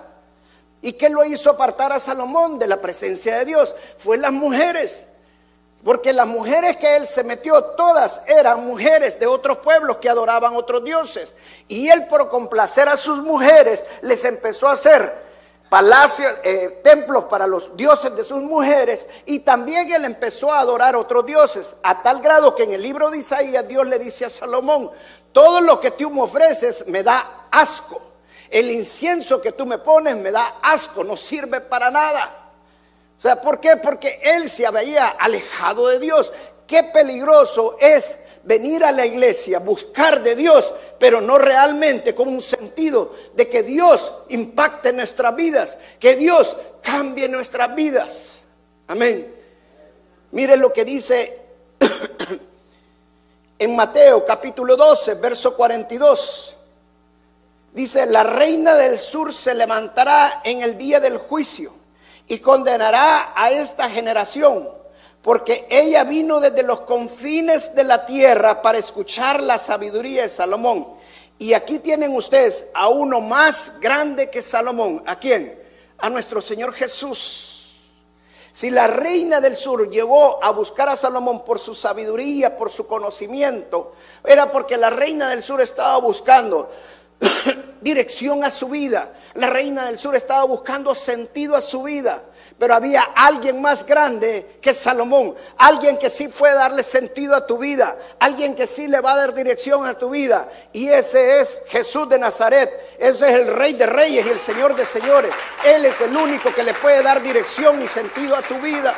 ¿Y 0.83 0.95
qué 0.95 1.11
lo 1.11 1.25
hizo 1.25 1.51
apartar 1.51 1.93
a 1.93 2.01
Salomón 2.01 2.59
de 2.59 2.67
la 2.67 2.81
presencia 2.81 3.37
de 3.39 3.45
Dios? 3.45 3.75
Fue 3.99 4.17
las 4.17 4.33
mujeres. 4.33 5.07
Porque 5.85 6.13
las 6.13 6.27
mujeres 6.27 6.77
que 6.77 6.97
él 6.97 7.07
se 7.07 7.23
metió, 7.23 7.63
todas 7.63 8.21
eran 8.27 8.67
mujeres 8.67 9.19
de 9.19 9.27
otros 9.27 9.59
pueblos 9.59 9.97
que 9.97 10.09
adoraban 10.09 10.57
otros 10.57 10.85
dioses. 10.85 11.35
Y 11.69 11.89
él 11.89 12.07
por 12.09 12.29
complacer 12.29 12.89
a 12.89 12.97
sus 12.97 13.23
mujeres 13.23 13.85
les 14.03 14.25
empezó 14.25 14.69
a 14.69 14.73
hacer 14.73 15.30
palacios, 15.71 16.35
eh, 16.43 16.81
templos 16.83 17.25
para 17.25 17.47
los 17.47 17.75
dioses 17.77 18.15
de 18.15 18.25
sus 18.25 18.43
mujeres 18.43 19.07
y 19.25 19.39
también 19.39 19.91
él 19.93 20.05
empezó 20.05 20.53
a 20.53 20.59
adorar 20.59 20.97
otros 20.97 21.25
dioses, 21.25 21.75
a 21.83 22.03
tal 22.03 22.21
grado 22.21 22.55
que 22.57 22.65
en 22.65 22.73
el 22.73 22.83
libro 22.83 23.09
de 23.09 23.19
Isaías 23.19 23.67
Dios 23.67 23.87
le 23.87 23.99
dice 23.99 24.25
a 24.25 24.31
Salomón, 24.31 24.91
todo 25.33 25.61
lo 25.61 25.81
que 25.81 25.93
tú 25.93 26.11
me 26.11 26.23
ofreces 26.23 26.85
me 26.89 27.05
da 27.05 27.47
asco, 27.53 28.03
el 28.51 28.69
incienso 28.69 29.41
que 29.41 29.53
tú 29.53 29.65
me 29.65 29.79
pones 29.79 30.17
me 30.17 30.33
da 30.33 30.57
asco, 30.61 31.05
no 31.05 31.17
sirve 31.17 31.61
para 31.61 31.89
nada. 31.89 32.37
O 33.17 33.21
sea, 33.21 33.41
¿por 33.41 33.61
qué? 33.61 33.77
Porque 33.77 34.21
él 34.25 34.51
se 34.51 34.67
había 34.67 35.09
alejado 35.09 35.87
de 35.87 36.01
Dios. 36.01 36.33
Qué 36.67 36.83
peligroso 36.85 37.77
es 37.79 38.17
venir 38.45 38.85
a 38.85 38.93
la 38.93 39.07
iglesia, 39.07 39.59
buscar 39.59 40.23
de 40.23 40.35
Dios, 40.35 40.73
pero 40.99 41.21
no 41.21 41.39
realmente 41.39 42.15
con 42.15 42.29
un 42.29 42.41
sentido 42.41 43.15
de 43.35 43.49
que 43.49 43.63
Dios 43.63 44.13
impacte 44.29 44.93
nuestras 44.93 45.35
vidas, 45.37 45.79
que 45.99 46.17
Dios 46.17 46.57
cambie 46.83 47.29
nuestras 47.29 47.75
vidas. 47.75 48.43
Amén. 48.87 49.35
Mire 50.33 50.57
lo 50.57 50.73
que 50.73 50.85
dice 50.85 51.39
en 53.59 53.77
Mateo 53.77 54.25
capítulo 54.25 54.77
12, 54.77 55.15
verso 55.15 55.57
42. 55.57 56.57
Dice, 57.73 58.07
la 58.07 58.25
reina 58.25 58.75
del 58.75 58.99
sur 58.99 59.33
se 59.33 59.55
levantará 59.55 60.41
en 60.45 60.63
el 60.63 60.77
día 60.77 60.99
del 60.99 61.19
juicio 61.19 61.73
y 62.27 62.39
condenará 62.39 63.33
a 63.35 63.51
esta 63.51 63.89
generación, 63.89 64.69
porque 65.23 65.67
ella 65.69 66.05
vino 66.05 66.41
desde 66.41 66.63
los 66.63 66.81
confines 66.81 67.75
de 67.75 67.85
la 67.85 68.07
tierra 68.07 68.63
para 68.63 68.79
escuchar 68.79 69.43
la 69.43 69.59
sabiduría 69.59 70.23
de 70.23 70.29
Salomón. 70.29 70.87
Y 71.39 71.55
aquí 71.55 71.79
tienen 71.79 72.15
ustedes 72.15 72.67
a 72.75 72.89
uno 72.89 73.21
más 73.21 73.73
grande 73.81 74.31
que 74.31 74.43
Salomón. 74.43 75.03
¿A 75.07 75.19
quién? 75.19 75.59
A 75.99 76.09
nuestro 76.09 76.41
Señor 76.41 76.73
Jesús. 76.73 77.51
Si 78.53 78.69
la 78.71 78.87
reina 78.87 79.41
del 79.41 79.57
sur 79.57 79.89
llevó 79.91 80.43
a 80.43 80.51
buscar 80.51 80.89
a 80.89 80.97
Salomón 80.97 81.45
por 81.45 81.59
su 81.59 81.75
sabiduría, 81.75 82.57
por 82.57 82.71
su 82.71 82.87
conocimiento, 82.87 83.95
era 84.25 84.51
porque 84.51 84.77
la 84.77 84.91
reina 84.91 85.31
del 85.31 85.43
sur 85.43 85.61
estaba 85.61 85.99
buscando 85.99 86.69
dirección 87.81 88.43
a 88.45 88.51
su 88.51 88.69
vida. 88.69 89.15
La 89.35 89.49
reina 89.49 89.85
del 89.87 89.99
sur 89.99 90.17
estaba 90.17 90.45
buscando 90.45 90.95
sentido 90.95 91.55
a 91.55 91.61
su 91.61 91.83
vida. 91.85 92.23
Pero 92.61 92.75
había 92.75 93.13
alguien 93.15 93.63
más 93.63 93.87
grande 93.87 94.59
que 94.61 94.75
Salomón. 94.75 95.35
Alguien 95.57 95.97
que 95.97 96.11
sí 96.11 96.29
fue 96.29 96.53
darle 96.53 96.83
sentido 96.83 97.35
a 97.35 97.47
tu 97.47 97.57
vida. 97.57 97.97
Alguien 98.19 98.55
que 98.55 98.67
sí 98.67 98.87
le 98.87 99.01
va 99.01 99.15
a 99.15 99.17
dar 99.17 99.35
dirección 99.35 99.87
a 99.87 99.95
tu 99.95 100.11
vida. 100.11 100.47
Y 100.71 100.91
ese 100.91 101.41
es 101.41 101.63
Jesús 101.69 102.07
de 102.11 102.19
Nazaret. 102.19 102.71
Ese 102.99 103.31
es 103.31 103.39
el 103.39 103.47
rey 103.47 103.73
de 103.73 103.87
reyes 103.87 104.27
y 104.27 104.29
el 104.29 104.41
señor 104.41 104.77
de 104.77 104.85
señores. 104.85 105.33
Él 105.65 105.87
es 105.87 105.99
el 106.03 106.15
único 106.15 106.53
que 106.53 106.63
le 106.63 106.75
puede 106.75 107.03
dar 107.03 107.23
dirección 107.23 107.83
y 107.83 107.89
sentido 107.89 108.37
a 108.37 108.43
tu 108.43 108.57
vida. 108.57 108.95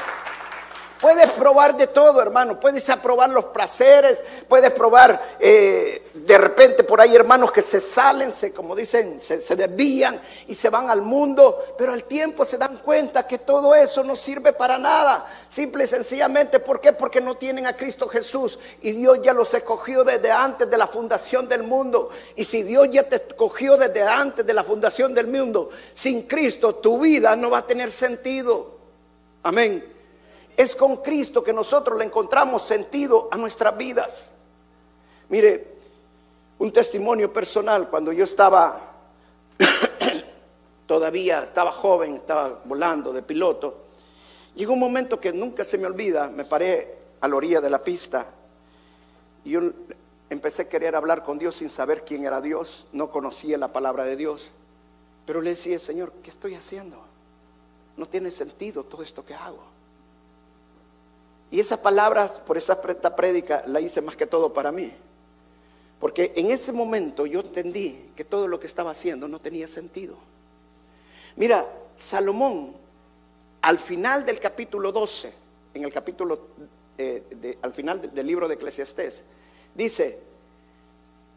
Puedes 1.03 1.33
probar 1.33 1.77
de 1.77 1.89
todo, 1.89 2.23
hermano. 2.23 2.61
Puedes 2.61 2.89
aprobar 2.89 3.29
los 3.29 3.47
placeres, 3.47 4.21
puedes 4.49 4.71
probar 4.71 5.21
eh, 5.41 6.01
de 6.15 6.39
repente 6.39 6.85
por 6.85 7.01
ahí 7.01 7.17
hermanos 7.17 7.51
que 7.51 7.61
se 7.61 7.81
salen, 7.81 8.31
se, 8.31 8.53
como 8.53 8.77
dicen, 8.77 9.19
se, 9.19 9.41
se, 9.41 9.57
desvían 9.57 10.23
y 10.47 10.55
se 10.55 10.71
van 10.71 10.89
al 10.89 11.03
mundo, 11.03 11.75
pero 11.77 11.93
al 11.93 12.05
tiempo 12.05 12.45
se 12.45 12.57
dan 12.57 12.77
cuenta 12.77 13.27
que 13.27 13.39
todo 13.39 13.75
eso 13.75 14.05
no 14.05 14.15
sirve 14.15 14.53
para 14.53 14.79
nada. 14.79 15.27
Simple 15.49 15.83
y 15.83 15.87
sencillamente, 15.89 16.61
¿por 16.61 16.81
qué? 16.81 16.93
Porque 16.93 17.21
no 17.21 17.37
tienen 17.37 17.67
a 17.67 17.77
Cristo 17.77 18.07
Jesús 18.07 18.61
y 18.81 18.93
Dios 18.93 19.19
ya 19.25 19.33
los 19.33 19.53
escogió 19.55 20.05
desde 20.05 20.31
antes 20.31 20.71
de 20.71 20.79
la 20.79 20.87
fundación 20.87 21.49
del 21.49 21.65
mundo. 21.65 22.11
Y 22.37 22.45
si 22.45 22.63
Dios 22.63 22.89
ya 22.93 23.03
te 23.03 23.17
escogió 23.17 23.77
desde 23.77 24.03
antes 24.03 24.47
de 24.47 24.55
la 24.55 24.63
fundación 24.63 25.15
del 25.15 25.27
mundo, 25.27 25.71
sin 25.95 26.29
Cristo 26.29 26.77
tu 26.77 27.01
vida 27.01 27.35
no 27.35 27.51
va 27.51 27.59
a 27.59 27.67
tener 27.67 27.91
sentido. 27.91 28.77
Amén. 29.43 29.93
Es 30.57 30.77
con 30.77 30.99
Cristo 30.99 31.43
que 31.43 31.53
nosotros 31.53 31.99
le 31.99 32.05
encontramos 32.05 32.65
sentido 32.65 33.29
a 33.31 33.37
nuestras 33.37 33.77
vidas. 33.77 34.31
Mire, 35.29 35.73
un 36.59 36.73
testimonio 36.73 37.33
personal, 37.33 37.89
cuando 37.89 38.13
yo 38.13 38.25
estaba, 38.25 38.79
todavía 40.87 41.43
estaba 41.43 41.73
joven, 41.73 42.17
estaba 42.17 42.61
volando 42.65 43.13
de 43.13 43.23
piloto, 43.23 43.79
llegó 44.55 44.75
un 44.75 44.79
momento 44.79 45.19
que 45.19 45.33
nunca 45.33 45.65
se 45.65 45.79
me 45.79 45.87
olvida, 45.87 46.29
me 46.29 46.45
paré 46.45 46.99
a 47.21 47.29
la 47.29 47.37
orilla 47.37 47.61
de 47.61 47.71
la 47.71 47.83
pista 47.83 48.27
y 49.45 49.51
yo 49.51 49.61
empecé 50.31 50.63
a 50.63 50.69
querer 50.69 50.95
hablar 50.95 51.25
con 51.25 51.39
Dios 51.39 51.57
sin 51.57 51.71
saber 51.71 52.05
quién 52.05 52.25
era 52.25 52.41
Dios, 52.41 52.87
no 52.93 53.11
conocía 53.11 53.59
la 53.59 53.73
palabra 53.73 54.05
de 54.05 54.17
Dios, 54.17 54.51
pero 55.27 55.41
le 55.41 55.51
decía, 55.51 55.79
Señor, 55.79 56.13
¿qué 56.23 56.31
estoy 56.31 56.55
haciendo? 56.55 56.97
No 57.97 58.07
tiene 58.07 58.31
sentido 58.31 58.85
todo 58.85 59.03
esto 59.03 59.25
que 59.25 59.35
hago. 59.35 59.65
Y 61.53 61.61
esa 61.61 61.77
palabra, 61.77 62.33
por 62.33 62.57
esa 62.57 62.81
prédica, 62.81 63.63
la 63.67 63.79
hice 63.79 64.01
más 64.01 64.17
que 64.17 64.27
todo 64.27 64.55
para 64.55 64.73
mí. 64.73 64.91
Porque 66.01 66.33
en 66.35 66.51
ese 66.51 66.73
momento 66.73 67.27
yo 67.27 67.41
entendí 67.41 68.11
que 68.17 68.25
todo 68.25 68.49
lo 68.49 68.59
que 68.59 68.67
estaba 68.67 68.93
haciendo 68.93 69.29
no 69.29 69.39
tenía 69.39 69.69
sentido. 69.69 70.17
Mira, 71.37 71.69
Salomón, 71.95 72.75
al 73.61 73.79
final 73.79 74.25
del 74.25 74.41
capítulo 74.41 74.93
12, 74.93 75.31
en 75.75 75.85
el 75.85 75.93
capítulo, 75.93 76.41
eh, 76.97 77.23
de, 77.31 77.59
al 77.61 77.75
final 77.75 78.01
del, 78.01 78.15
del 78.15 78.27
libro 78.27 78.49
de 78.49 78.55
Eclesiastés, 78.55 79.23
dice, 79.75 80.21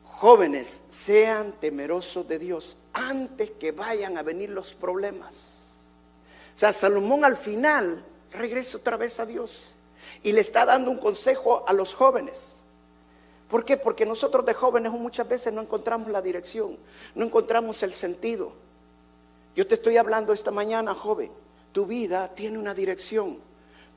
jóvenes, 0.05 0.81
sean 0.87 1.51
temerosos 1.59 2.25
de 2.25 2.39
Dios 2.39 2.77
antes 2.93 3.51
que 3.51 3.73
vayan 3.73 4.17
a 4.17 4.23
venir 4.23 4.49
los 4.49 4.73
problemas. 4.75 5.89
O 6.55 6.57
sea, 6.57 6.71
Salomón 6.71 7.25
al 7.25 7.35
final 7.35 8.01
regresa 8.31 8.77
otra 8.77 8.95
vez 8.95 9.19
a 9.19 9.25
Dios 9.25 9.74
y 10.23 10.31
le 10.31 10.41
está 10.41 10.65
dando 10.65 10.91
un 10.91 10.97
consejo 10.97 11.63
a 11.67 11.73
los 11.73 11.93
jóvenes. 11.93 12.55
¿Por 13.49 13.63
qué? 13.63 13.77
Porque 13.77 14.05
nosotros 14.05 14.45
de 14.45 14.53
jóvenes 14.53 14.91
muchas 14.91 15.27
veces 15.27 15.53
no 15.53 15.61
encontramos 15.61 16.09
la 16.09 16.21
dirección, 16.21 16.77
no 17.13 17.25
encontramos 17.25 17.83
el 17.83 17.93
sentido. 17.93 18.51
Yo 19.55 19.67
te 19.67 19.75
estoy 19.75 19.97
hablando 19.97 20.33
esta 20.33 20.51
mañana, 20.51 20.93
joven, 20.93 21.31
tu 21.71 21.85
vida 21.85 22.33
tiene 22.35 22.57
una 22.57 22.73
dirección, 22.73 23.39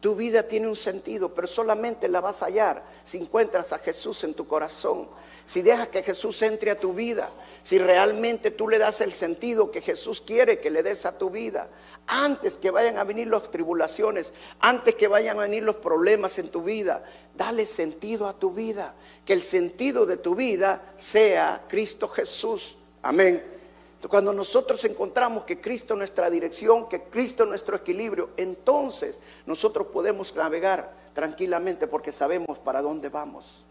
tu 0.00 0.14
vida 0.14 0.44
tiene 0.44 0.68
un 0.68 0.76
sentido, 0.76 1.34
pero 1.34 1.48
solamente 1.48 2.08
la 2.08 2.20
vas 2.20 2.42
a 2.42 2.46
hallar 2.46 2.84
si 3.02 3.18
encuentras 3.18 3.72
a 3.72 3.78
Jesús 3.78 4.22
en 4.22 4.34
tu 4.34 4.46
corazón, 4.46 5.08
si 5.44 5.60
dejas 5.62 5.88
que 5.88 6.02
Jesús 6.02 6.40
entre 6.42 6.70
a 6.70 6.78
tu 6.78 6.92
vida, 6.92 7.30
si 7.62 7.78
realmente 7.78 8.50
tú 8.52 8.68
le 8.68 8.78
das 8.78 9.00
el 9.00 9.12
sentido 9.12 9.70
que 9.70 9.80
Jesús 9.80 10.20
quiere 10.20 10.60
que 10.60 10.70
le 10.70 10.82
des 10.82 11.04
a 11.04 11.18
tu 11.18 11.30
vida, 11.30 11.68
antes 12.06 12.58
que 12.58 12.70
vayan 12.70 12.96
a 12.96 13.04
venir 13.04 13.26
las 13.26 13.50
tribulaciones, 13.50 14.32
antes 14.60 14.94
que 14.94 15.08
vayan 15.08 15.38
a 15.38 15.42
venir 15.42 15.64
los 15.64 15.76
problemas 15.76 16.38
en 16.38 16.50
tu 16.50 16.62
vida, 16.62 17.02
dale 17.34 17.66
sentido 17.66 18.28
a 18.28 18.38
tu 18.38 18.52
vida, 18.52 18.94
que 19.24 19.32
el 19.32 19.42
sentido 19.42 20.06
de 20.06 20.18
tu 20.18 20.36
vida 20.36 20.92
sea 20.96 21.64
Cristo 21.68 22.08
Jesús. 22.08 22.76
Amén. 23.02 23.57
Cuando 24.06 24.32
nosotros 24.32 24.84
encontramos 24.84 25.44
que 25.44 25.60
Cristo 25.60 25.94
es 25.94 25.98
nuestra 25.98 26.30
dirección, 26.30 26.88
que 26.88 27.02
Cristo 27.02 27.42
es 27.42 27.48
nuestro 27.48 27.76
equilibrio, 27.76 28.30
entonces 28.36 29.18
nosotros 29.44 29.88
podemos 29.88 30.32
navegar 30.36 30.92
tranquilamente 31.14 31.88
porque 31.88 32.12
sabemos 32.12 32.58
para 32.58 32.80
dónde 32.80 33.08
vamos. 33.08 33.64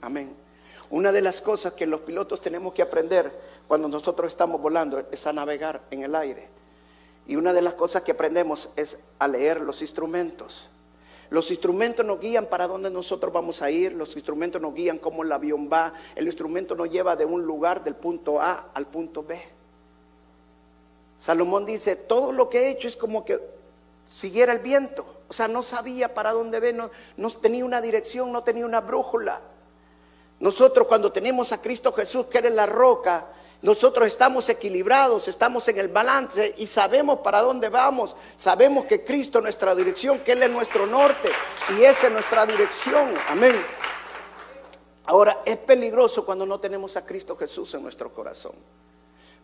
Amén. 0.00 0.34
Una 0.88 1.12
de 1.12 1.20
las 1.20 1.42
cosas 1.42 1.74
que 1.74 1.86
los 1.86 2.00
pilotos 2.00 2.40
tenemos 2.40 2.72
que 2.72 2.80
aprender 2.80 3.30
cuando 3.66 3.88
nosotros 3.88 4.30
estamos 4.30 4.58
volando 4.60 5.04
es 5.10 5.26
a 5.26 5.34
navegar 5.34 5.82
en 5.90 6.02
el 6.02 6.14
aire. 6.14 6.48
Y 7.26 7.36
una 7.36 7.52
de 7.52 7.60
las 7.60 7.74
cosas 7.74 8.00
que 8.00 8.12
aprendemos 8.12 8.70
es 8.74 8.96
a 9.18 9.28
leer 9.28 9.60
los 9.60 9.82
instrumentos. 9.82 10.66
Los 11.28 11.50
instrumentos 11.50 12.06
nos 12.06 12.20
guían 12.20 12.46
para 12.46 12.66
dónde 12.66 12.88
nosotros 12.88 13.30
vamos 13.30 13.60
a 13.60 13.70
ir, 13.70 13.92
los 13.92 14.16
instrumentos 14.16 14.62
nos 14.62 14.72
guían 14.72 14.96
cómo 14.96 15.22
el 15.22 15.30
avión 15.30 15.68
va, 15.70 15.92
el 16.16 16.26
instrumento 16.26 16.74
nos 16.74 16.88
lleva 16.88 17.16
de 17.16 17.26
un 17.26 17.42
lugar 17.42 17.84
del 17.84 17.96
punto 17.96 18.40
A 18.40 18.70
al 18.72 18.86
punto 18.86 19.22
B. 19.22 19.57
Salomón 21.18 21.66
dice, 21.66 21.96
todo 21.96 22.32
lo 22.32 22.48
que 22.48 22.60
he 22.60 22.70
hecho 22.70 22.88
es 22.88 22.96
como 22.96 23.24
que 23.24 23.40
siguiera 24.06 24.52
el 24.52 24.60
viento, 24.60 25.04
o 25.28 25.32
sea, 25.32 25.48
no 25.48 25.62
sabía 25.62 26.14
para 26.14 26.32
dónde 26.32 26.60
ver, 26.60 26.74
no, 26.74 27.30
tenía 27.30 27.64
una 27.64 27.80
dirección, 27.80 28.32
no 28.32 28.42
tenía 28.42 28.64
una 28.64 28.80
brújula. 28.80 29.40
Nosotros 30.40 30.86
cuando 30.86 31.12
tenemos 31.12 31.52
a 31.52 31.60
Cristo 31.60 31.92
Jesús, 31.92 32.26
que 32.26 32.38
eres 32.38 32.52
la 32.52 32.66
roca, 32.66 33.26
nosotros 33.60 34.06
estamos 34.06 34.48
equilibrados, 34.48 35.26
estamos 35.26 35.66
en 35.66 35.78
el 35.78 35.88
balance 35.88 36.54
y 36.56 36.66
sabemos 36.68 37.18
para 37.18 37.42
dónde 37.42 37.68
vamos. 37.68 38.14
Sabemos 38.36 38.84
que 38.84 39.04
Cristo 39.04 39.38
es 39.38 39.42
nuestra 39.42 39.74
dirección, 39.74 40.20
que 40.20 40.32
Él 40.32 40.44
es 40.44 40.50
nuestro 40.50 40.86
norte 40.86 41.30
y 41.76 41.82
esa 41.82 42.06
es 42.06 42.12
nuestra 42.12 42.46
dirección. 42.46 43.12
Amén. 43.28 43.56
Ahora, 45.06 45.42
es 45.44 45.56
peligroso 45.56 46.24
cuando 46.24 46.46
no 46.46 46.60
tenemos 46.60 46.96
a 46.96 47.04
Cristo 47.04 47.36
Jesús 47.36 47.74
en 47.74 47.82
nuestro 47.82 48.14
corazón. 48.14 48.52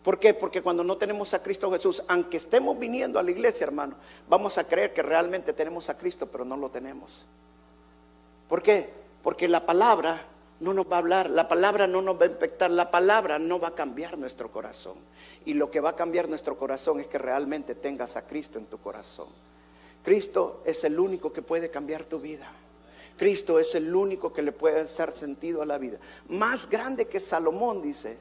¿Por 0.05 0.19
qué? 0.19 0.35
Porque 0.35 0.61
cuando 0.61 0.83
no 0.83 0.97
tenemos 0.97 1.33
a 1.33 1.41
Cristo 1.41 1.71
Jesús, 1.71 2.03
aunque 2.07 2.37
estemos 2.37 2.77
viniendo 2.77 3.17
a 3.17 3.23
la 3.23 3.31
iglesia, 3.31 3.63
hermano, 3.63 3.95
vamos 4.29 4.59
a 4.59 4.67
creer 4.67 4.93
que 4.93 5.01
realmente 5.01 5.51
tenemos 5.51 5.89
a 5.89 5.97
Cristo, 5.97 6.27
pero 6.27 6.45
no 6.45 6.55
lo 6.55 6.69
tenemos. 6.69 7.25
¿Por 8.47 8.61
qué? 8.61 8.87
Porque 9.23 9.47
la 9.47 9.65
palabra 9.65 10.21
no 10.59 10.75
nos 10.75 10.85
va 10.85 10.97
a 10.97 10.99
hablar, 10.99 11.31
la 11.31 11.47
palabra 11.47 11.87
no 11.87 12.03
nos 12.03 12.21
va 12.21 12.25
a 12.25 12.29
infectar, 12.29 12.69
la 12.69 12.91
palabra 12.91 13.39
no 13.39 13.59
va 13.59 13.69
a 13.69 13.73
cambiar 13.73 14.15
nuestro 14.15 14.51
corazón. 14.51 14.99
Y 15.43 15.55
lo 15.55 15.71
que 15.71 15.79
va 15.79 15.89
a 15.89 15.95
cambiar 15.95 16.29
nuestro 16.29 16.55
corazón 16.55 16.99
es 16.99 17.07
que 17.07 17.17
realmente 17.17 17.73
tengas 17.73 18.15
a 18.15 18.27
Cristo 18.27 18.59
en 18.59 18.67
tu 18.67 18.77
corazón. 18.77 19.29
Cristo 20.03 20.61
es 20.65 20.83
el 20.83 20.99
único 20.99 21.33
que 21.33 21.41
puede 21.41 21.71
cambiar 21.71 22.03
tu 22.03 22.19
vida. 22.19 22.47
Cristo 23.17 23.57
es 23.57 23.73
el 23.73 23.95
único 23.95 24.31
que 24.31 24.43
le 24.43 24.51
puede 24.51 24.81
hacer 24.81 25.13
sentido 25.13 25.63
a 25.63 25.65
la 25.65 25.79
vida. 25.79 25.97
Más 26.29 26.69
grande 26.69 27.07
que 27.07 27.19
Salomón, 27.19 27.81
dice, 27.81 28.19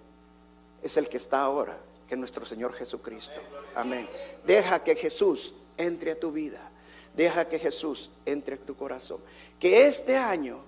es 0.85 0.99
el 0.99 1.09
que 1.09 1.17
está 1.17 1.41
ahora, 1.41 1.79
que 2.07 2.15
nuestro 2.15 2.45
Señor 2.45 2.75
Jesucristo. 2.75 3.41
Amén. 3.75 4.07
Deja 4.47 4.85
que 4.85 4.95
Jesús 4.95 5.55
entre 5.79 6.13
a 6.13 6.21
tu 6.21 6.31
vida. 6.31 6.61
Deja 7.17 7.49
que 7.49 7.59
Jesús 7.59 8.11
entre 8.27 8.57
a 8.57 8.59
tu 8.59 8.77
corazón. 8.77 9.21
Que 9.59 9.87
este 9.87 10.15
año 10.15 10.59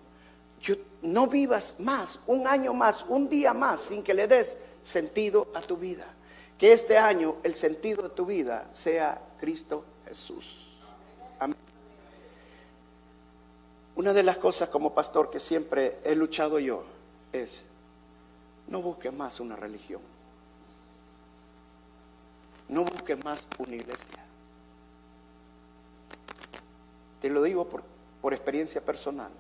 no 1.02 1.26
vivas 1.26 1.76
más, 1.79 2.18
un 2.26 2.46
año 2.46 2.72
más, 2.72 3.05
un 3.07 3.29
día 3.29 3.52
más, 3.52 3.83
sin 3.83 4.02
que 4.02 4.14
le 4.14 4.26
des 4.26 4.57
sentido 4.83 5.48
a 5.55 5.61
tu 5.61 5.76
vida. 5.76 6.07
Que 6.57 6.72
este 6.72 6.96
año 6.96 7.37
el 7.42 7.55
sentido 7.55 8.05
de 8.05 8.09
tu 8.09 8.24
vida 8.24 8.70
sea 8.72 9.20
Cristo 9.38 9.85
Jesús. 10.09 10.66
Amén. 11.38 11.59
Una 13.96 14.14
de 14.14 14.22
las 14.22 14.38
cosas 14.38 14.70
como 14.70 14.94
pastor 14.94 15.29
que 15.29 15.40
siempre 15.40 15.98
he 16.05 16.14
luchado 16.14 16.59
yo 16.59 16.85
es, 17.35 17.66
no 18.68 18.83
busques 18.83 19.12
más 19.12 19.40
una 19.40 19.57
religión. 19.57 20.00
No 22.68 22.85
busques 22.85 23.22
más 23.24 23.46
una 23.59 23.76
iglesia. 23.76 24.24
Te 27.20 27.31
lo 27.31 27.42
digo 27.42 27.68
por, 27.68 27.85
por 28.20 28.35
experiencia 28.35 28.81
personal. 28.85 29.31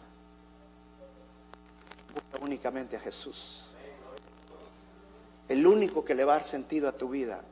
Busca 2.14 2.44
únicamente 2.44 2.96
a 2.96 3.00
Jesús. 3.00 3.64
El 5.48 5.66
único 5.66 6.04
que 6.04 6.14
le 6.14 6.24
va 6.24 6.34
a 6.34 6.36
dar 6.36 6.44
sentido 6.44 6.88
a 6.88 6.92
tu 6.92 7.08
vida 7.08 7.42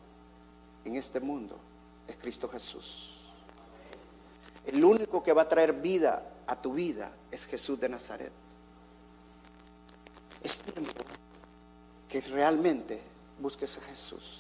en 0.84 0.96
este 0.96 1.20
mundo 1.20 1.58
es 2.06 2.16
Cristo 2.16 2.48
Jesús. 2.48 3.20
El 4.66 4.84
único 4.84 5.22
que 5.22 5.32
va 5.32 5.42
a 5.42 5.48
traer 5.48 5.72
vida 5.72 6.22
a 6.46 6.56
tu 6.56 6.72
vida 6.72 7.12
es 7.30 7.46
Jesús 7.46 7.78
de 7.80 7.88
Nazaret. 7.88 8.32
Es 10.42 10.58
tiempo 10.58 10.92
que 12.14 12.20
realmente 12.20 13.00
busques 13.40 13.76
a 13.76 13.80
Jesús. 13.80 14.38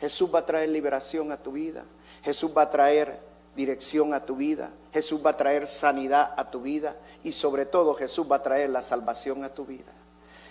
Jesús 0.00 0.28
va 0.34 0.40
a 0.40 0.44
traer 0.44 0.70
liberación 0.70 1.30
a 1.30 1.36
tu 1.36 1.52
vida. 1.52 1.84
Jesús 2.24 2.50
va 2.50 2.62
a 2.62 2.70
traer 2.70 3.20
dirección 3.54 4.12
a 4.12 4.26
tu 4.26 4.34
vida. 4.34 4.70
Jesús 4.92 5.24
va 5.24 5.30
a 5.30 5.36
traer 5.36 5.68
sanidad 5.68 6.34
a 6.36 6.50
tu 6.50 6.62
vida. 6.62 6.96
Y 7.22 7.30
sobre 7.30 7.64
todo 7.64 7.94
Jesús 7.94 8.26
va 8.28 8.36
a 8.36 8.42
traer 8.42 8.70
la 8.70 8.82
salvación 8.82 9.44
a 9.44 9.54
tu 9.54 9.64
vida. 9.64 9.92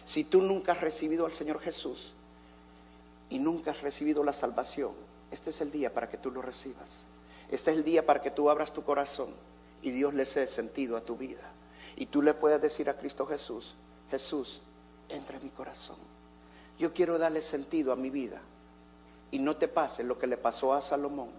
Si 0.05 0.23
tú 0.23 0.41
nunca 0.41 0.71
has 0.71 0.79
recibido 0.79 1.25
al 1.25 1.33
Señor 1.33 1.59
Jesús 1.59 2.13
y 3.29 3.37
nunca 3.37 3.71
has 3.71 3.81
recibido 3.81 4.23
la 4.23 4.31
salvación, 4.31 4.93
este 5.31 5.49
es 5.49 5.59
el 5.59 5.73
día 5.73 5.93
para 5.93 6.07
que 6.07 6.17
tú 6.17 6.31
lo 6.31 6.41
recibas. 6.41 6.99
Este 7.51 7.71
es 7.71 7.75
el 7.75 7.83
día 7.83 8.05
para 8.05 8.21
que 8.21 8.31
tú 8.31 8.49
abras 8.49 8.71
tu 8.71 8.81
corazón 8.81 9.27
y 9.81 9.91
Dios 9.91 10.13
le 10.13 10.23
dé 10.23 10.47
sentido 10.47 10.95
a 10.95 11.01
tu 11.01 11.17
vida. 11.17 11.51
Y 11.97 12.05
tú 12.05 12.21
le 12.21 12.33
puedas 12.33 12.61
decir 12.61 12.89
a 12.89 12.95
Cristo 12.97 13.25
Jesús, 13.25 13.75
Jesús, 14.09 14.61
entra 15.09 15.35
en 15.35 15.43
mi 15.43 15.49
corazón. 15.49 16.14
Yo 16.77 16.93
quiero 16.93 17.17
darle 17.17 17.41
sentido 17.41 17.91
a 17.91 17.95
mi 17.95 18.09
vida. 18.09 18.41
Y 19.31 19.39
no 19.39 19.55
te 19.55 19.67
pase 19.67 20.03
lo 20.03 20.17
que 20.17 20.27
le 20.27 20.37
pasó 20.37 20.73
a 20.73 20.81
Salomón. 20.81 21.29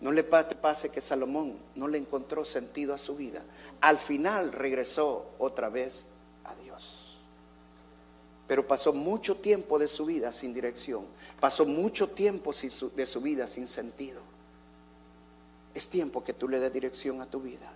No 0.00 0.12
le 0.12 0.22
pase 0.22 0.90
que 0.90 1.00
Salomón 1.00 1.58
no 1.74 1.88
le 1.88 1.98
encontró 1.98 2.44
sentido 2.44 2.94
a 2.94 2.98
su 2.98 3.16
vida. 3.16 3.42
Al 3.80 3.98
final 3.98 4.52
regresó 4.52 5.30
otra 5.38 5.68
vez 5.68 6.06
a 6.44 6.54
Dios. 6.54 7.16
Pero 8.46 8.66
pasó 8.66 8.92
mucho 8.92 9.36
tiempo 9.36 9.78
de 9.78 9.88
su 9.88 10.06
vida 10.06 10.30
sin 10.32 10.54
dirección. 10.54 11.04
Pasó 11.40 11.64
mucho 11.66 12.10
tiempo 12.10 12.52
de 12.52 13.06
su 13.06 13.20
vida 13.20 13.46
sin 13.46 13.66
sentido. 13.66 14.20
Es 15.74 15.88
tiempo 15.88 16.24
que 16.24 16.32
tú 16.32 16.48
le 16.48 16.60
des 16.60 16.72
dirección 16.72 17.20
a 17.20 17.26
tu 17.26 17.40
vida. 17.40 17.70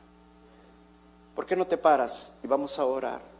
¿Por 1.34 1.46
qué 1.46 1.56
no 1.56 1.66
te 1.66 1.76
paras 1.76 2.32
y 2.42 2.46
vamos 2.46 2.78
a 2.78 2.84
orar? 2.84 3.31